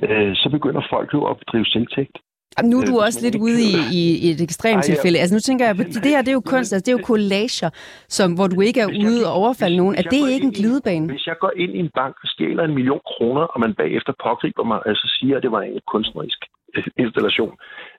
øh, 0.02 0.36
så 0.36 0.50
begynder 0.52 0.82
folk 0.90 1.14
jo 1.14 1.26
at 1.26 1.38
bedrive 1.38 1.66
selvtægt. 1.66 2.18
Jamen, 2.58 2.70
nu 2.72 2.78
er 2.82 2.86
du 2.86 2.96
øh, 3.00 3.06
også 3.06 3.20
lidt 3.22 3.36
ude 3.36 3.62
i, 3.62 3.72
i, 4.24 4.32
et 4.32 4.42
ekstremt 4.42 4.76
Ej, 4.76 4.82
tilfælde. 4.82 5.20
Altså 5.20 5.36
nu 5.36 5.40
tænker 5.40 5.66
jeg, 5.66 5.78
det 5.78 6.12
her 6.16 6.22
det 6.22 6.28
er 6.28 6.40
jo 6.42 6.46
kunst, 6.54 6.74
altså 6.74 6.86
det 6.86 6.92
er 6.94 6.98
jo 7.00 7.06
collager, 7.12 7.70
som, 8.08 8.34
hvor 8.34 8.48
du 8.48 8.62
ikke 8.62 8.80
er 8.80 8.90
ude 9.06 9.28
og 9.28 9.34
overfalde 9.34 9.78
nogen. 9.78 9.96
Er 9.96 10.02
det 10.02 10.30
ikke 10.34 10.46
en 10.46 10.54
glidebane? 10.54 11.08
Hvis 11.08 11.28
jeg 11.28 11.36
går 11.42 11.52
ind 11.58 11.72
i 11.76 11.80
en 11.80 11.92
bank 11.96 12.16
og 12.24 12.28
stjæler 12.34 12.64
en 12.64 12.76
million 12.76 13.02
kroner, 13.12 13.42
og 13.42 13.60
man 13.60 13.74
bagefter 13.74 14.14
pågriber 14.24 14.64
mig, 14.64 14.80
altså 14.86 15.06
siger, 15.20 15.38
at 15.38 15.44
det 15.44 15.52
var 15.52 15.62
en 15.62 15.80
kunstnerisk 15.94 16.40
øh, 16.76 16.84
installation. 16.98 17.54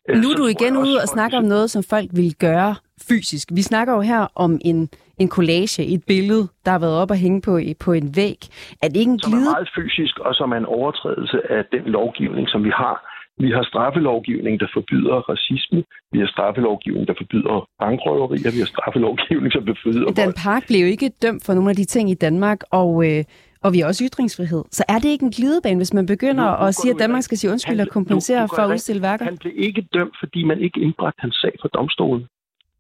Øh, 0.09 0.17
nu 0.23 0.29
er 0.33 0.37
du 0.37 0.47
igen 0.47 0.77
ude 0.77 0.97
og 1.03 1.09
snakker 1.09 1.39
om 1.39 1.45
noget, 1.45 1.71
som 1.71 1.83
folk 1.83 2.09
vil 2.13 2.35
gøre 2.35 2.75
fysisk. 3.09 3.49
Vi 3.53 3.63
snakker 3.63 3.95
jo 3.95 4.01
her 4.01 4.27
om 4.35 4.59
en, 4.65 4.89
en 5.19 5.29
collage, 5.29 5.83
et 5.95 6.03
billede, 6.07 6.49
der 6.65 6.71
har 6.71 6.79
været 6.79 6.97
op 7.03 7.11
og 7.11 7.17
hænge 7.17 7.41
på, 7.41 7.61
på 7.85 7.93
en 7.93 8.17
væg. 8.17 8.39
Er 8.83 8.89
det 8.89 8.97
ikke 8.97 9.13
en 9.13 9.19
glide? 9.19 9.45
Som 9.45 9.53
er 9.53 9.57
meget 9.57 9.71
fysisk, 9.79 10.19
og 10.19 10.35
som 10.35 10.53
er 10.53 10.57
en 10.57 10.71
overtrædelse 10.79 11.39
af 11.51 11.63
den 11.73 11.85
lovgivning, 11.85 12.49
som 12.49 12.65
vi 12.65 12.71
har 12.71 12.95
vi 13.39 13.51
har 13.51 13.63
straffelovgivning, 13.63 14.61
der 14.61 14.67
forbyder 14.75 15.17
racisme. 15.33 15.85
Vi 16.13 16.19
har 16.19 16.27
straffelovgivning, 16.27 17.09
der 17.09 17.15
forbyder 17.23 17.69
bankrøverier. 17.83 18.51
Vi 18.57 18.61
har 18.65 18.71
straffelovgivning, 18.75 19.53
som 19.53 19.63
forbyder 19.67 20.11
Den 20.25 20.33
park 20.47 20.63
blev 20.67 20.81
jo 20.81 20.87
ikke 20.87 21.09
dømt 21.23 21.43
for 21.47 21.55
nogle 21.55 21.71
af 21.71 21.77
de 21.77 21.85
ting 21.85 22.11
i 22.11 22.15
Danmark, 22.15 22.59
og, 22.71 22.91
øh, 23.09 23.25
og 23.65 23.73
vi 23.73 23.79
har 23.79 23.87
også 23.87 24.05
ytringsfrihed. 24.09 24.63
Så 24.71 24.85
er 24.89 24.99
det 25.03 25.09
ikke 25.09 25.25
en 25.25 25.35
glidebane, 25.39 25.77
hvis 25.77 25.95
man 25.99 26.07
begynder 26.07 26.47
nu, 26.59 26.67
at 26.67 26.75
sige, 26.75 26.91
at 26.95 26.99
Danmark 26.99 27.23
skal 27.23 27.39
sige 27.39 27.51
undskyld 27.51 27.81
og 27.81 27.89
kompensere 27.89 28.41
nu, 28.41 28.49
for 28.57 28.63
at 28.63 28.71
udstille 28.73 29.03
værker? 29.03 29.25
Han 29.25 29.39
blev 29.39 29.53
ikke 29.57 29.83
dømt, 29.95 30.15
fordi 30.23 30.45
man 30.45 30.59
ikke 30.61 30.81
indbragte 30.81 31.21
hans 31.21 31.37
sag 31.43 31.55
for 31.63 31.69
domstolen. 31.69 32.25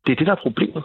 Det 0.06 0.12
er 0.12 0.16
det, 0.16 0.26
der 0.26 0.32
er 0.32 0.42
problemet. 0.46 0.82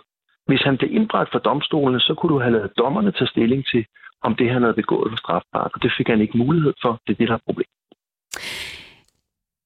Hvis 0.49 0.61
han 0.67 0.77
blev 0.77 0.89
indbragt 0.97 1.31
for 1.31 1.39
domstolene, 1.39 1.99
så 1.99 2.13
kunne 2.17 2.33
du 2.33 2.39
have 2.39 2.53
lavet 2.53 2.77
dommerne 2.77 3.11
tage 3.11 3.27
stilling 3.27 3.65
til, 3.71 3.85
om 4.21 4.35
det 4.35 4.49
han 4.53 4.61
havde 4.61 4.73
begået 4.81 5.11
var 5.11 5.17
strafbart, 5.17 5.71
og 5.73 5.83
det 5.83 5.91
fik 5.97 6.07
han 6.07 6.21
ikke 6.21 6.37
mulighed 6.37 6.73
for. 6.81 6.91
Det 7.07 7.13
er 7.13 7.17
det, 7.17 7.27
der 7.27 7.33
er 7.33 7.45
problemet. 7.45 7.75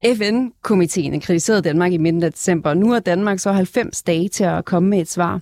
FN-komiteen 0.06 1.22
kritiserede 1.22 1.62
Danmark 1.62 1.92
i 1.92 1.98
midten 1.98 2.24
af 2.24 2.32
december. 2.32 2.74
Nu 2.74 2.92
har 2.92 3.00
Danmark 3.00 3.40
så 3.40 3.52
90 3.52 4.04
dage 4.04 4.30
til 4.30 4.44
at 4.44 4.66
komme 4.66 4.90
med 4.90 5.00
et 5.00 5.10
svar. 5.10 5.42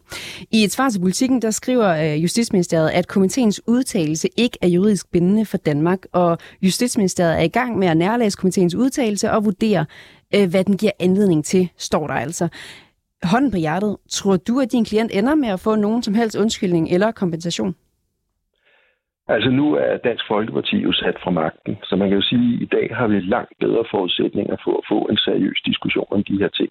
I 0.52 0.64
et 0.64 0.72
svar 0.72 0.90
til 0.90 1.00
politikken, 1.00 1.42
der 1.42 1.52
skriver 1.52 1.90
øh, 2.04 2.24
Justitsministeriet, 2.24 2.90
at 2.90 3.08
komiteens 3.08 3.62
udtalelse 3.68 4.30
ikke 4.38 4.58
er 4.62 4.68
juridisk 4.68 5.12
bindende 5.12 5.46
for 5.46 5.58
Danmark, 5.58 6.00
og 6.12 6.38
Justitsministeriet 6.62 7.40
er 7.40 7.44
i 7.44 7.48
gang 7.48 7.78
med 7.80 7.88
at 7.88 7.98
nærlæse 7.98 8.38
komiteens 8.38 8.76
udtalelse 8.76 9.32
og 9.32 9.46
vurdere, 9.46 9.86
øh, 10.36 10.50
hvad 10.50 10.64
den 10.64 10.78
giver 10.78 10.92
anledning 11.00 11.46
til, 11.46 11.70
står 11.78 12.08
der 12.08 12.14
altså. 12.14 12.48
Hånden 13.24 13.52
på 13.52 13.58
hjertet, 13.58 13.98
tror 14.10 14.38
du, 14.38 14.60
at 14.60 14.72
din 14.72 14.86
klient 14.86 15.12
ender 15.14 15.36
med 15.36 15.50
at 15.50 15.60
få 15.60 15.76
nogen 15.76 16.04
som 16.04 16.14
helst 16.14 16.40
undskyldning 16.40 16.90
eller 16.90 17.12
kompensation? 17.12 17.76
Altså 19.28 19.50
nu 19.50 19.66
er 19.76 19.98
Dansk 19.98 20.24
Folkeparti 20.28 20.78
jo 20.78 20.92
sat 20.92 21.18
fra 21.24 21.32
magten, 21.32 21.74
så 21.84 21.96
man 21.96 22.10
kan 22.10 22.18
jo 22.18 22.26
sige, 22.32 22.56
at 22.56 22.62
i 22.62 22.66
dag 22.66 22.88
har 23.00 23.08
vi 23.08 23.20
langt 23.20 23.54
bedre 23.60 23.84
forudsætninger 23.92 24.56
for 24.64 24.74
at 24.80 24.86
få 24.92 25.00
en 25.12 25.18
seriøs 25.18 25.60
diskussion 25.66 26.08
om 26.12 26.24
de 26.24 26.38
her 26.42 26.50
ting. 26.60 26.70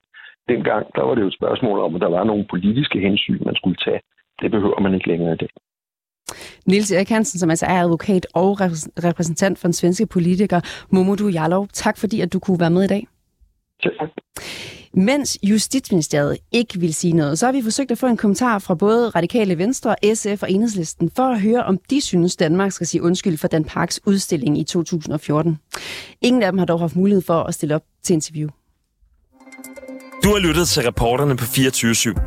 Dengang 0.48 0.86
der 0.96 1.02
var 1.02 1.14
det 1.14 1.22
jo 1.22 1.26
et 1.26 1.38
spørgsmål 1.40 1.78
om, 1.78 1.94
at 1.94 2.00
der 2.00 2.10
var 2.16 2.24
nogle 2.24 2.46
politiske 2.50 2.98
hensyn, 3.00 3.44
man 3.44 3.56
skulle 3.56 3.76
tage. 3.84 4.00
Det 4.40 4.50
behøver 4.50 4.80
man 4.80 4.94
ikke 4.94 5.08
længere 5.08 5.32
i 5.32 5.36
dag. 5.36 5.48
Nils 6.66 6.92
Erik 6.92 7.08
Hansen, 7.08 7.38
som 7.38 7.50
altså 7.50 7.66
er 7.66 7.80
advokat 7.84 8.26
og 8.34 8.60
repræsentant 9.08 9.58
for 9.58 9.68
den 9.68 9.72
svenske 9.72 10.06
politiker 10.06 10.60
Momodu 10.92 11.28
Jarlov. 11.28 11.68
Tak 11.72 11.96
fordi, 11.98 12.20
at 12.20 12.32
du 12.32 12.38
kunne 12.38 12.60
være 12.60 12.70
med 12.70 12.84
i 12.84 12.86
dag. 12.86 13.06
Tak. 13.82 14.08
Mens 14.94 15.38
Justitsministeriet 15.42 16.38
ikke 16.52 16.80
vil 16.80 16.94
sige 16.94 17.12
noget, 17.12 17.38
så 17.38 17.46
har 17.46 17.52
vi 17.52 17.62
forsøgt 17.62 17.90
at 17.90 17.98
få 17.98 18.06
en 18.06 18.16
kommentar 18.16 18.58
fra 18.58 18.74
både 18.74 19.08
Radikale 19.08 19.58
Venstre, 19.58 19.96
SF 20.14 20.42
og 20.42 20.50
Enhedslisten 20.50 21.10
for 21.16 21.22
at 21.22 21.40
høre, 21.40 21.64
om 21.64 21.78
de 21.90 22.00
synes, 22.00 22.36
Danmark 22.36 22.72
skal 22.72 22.86
sige 22.86 23.02
undskyld 23.02 23.38
for 23.38 23.48
Dan 23.48 23.64
parks 23.64 24.00
udstilling 24.06 24.58
i 24.58 24.64
2014. 24.64 25.58
Ingen 26.20 26.42
af 26.42 26.52
dem 26.52 26.58
har 26.58 26.66
dog 26.66 26.80
haft 26.80 26.96
mulighed 26.96 27.22
for 27.22 27.42
at 27.42 27.54
stille 27.54 27.74
op 27.74 27.82
til 28.04 28.14
interview. 28.14 28.48
Du 30.24 30.28
har 30.28 30.38
lyttet 30.38 30.68
til 30.68 30.82
reporterne 30.82 31.36
på 31.36 31.44
24 31.44 31.92
/7. 31.92 32.20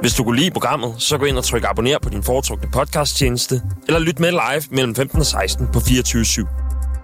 Hvis 0.00 0.14
du 0.14 0.24
kunne 0.24 0.38
lide 0.38 0.50
programmet, 0.50 0.94
så 0.98 1.18
gå 1.18 1.24
ind 1.24 1.36
og 1.36 1.44
tryk 1.44 1.64
abonner 1.64 1.98
på 1.98 2.08
din 2.08 2.22
foretrukne 2.22 2.68
podcasttjeneste, 2.72 3.62
eller 3.86 4.00
lyt 4.00 4.20
med 4.20 4.30
live 4.30 4.62
mellem 4.70 4.94
15 4.94 5.18
og 5.18 5.26
16 5.26 5.66
på 5.72 5.80
24 5.80 6.22
/7. 6.22 6.46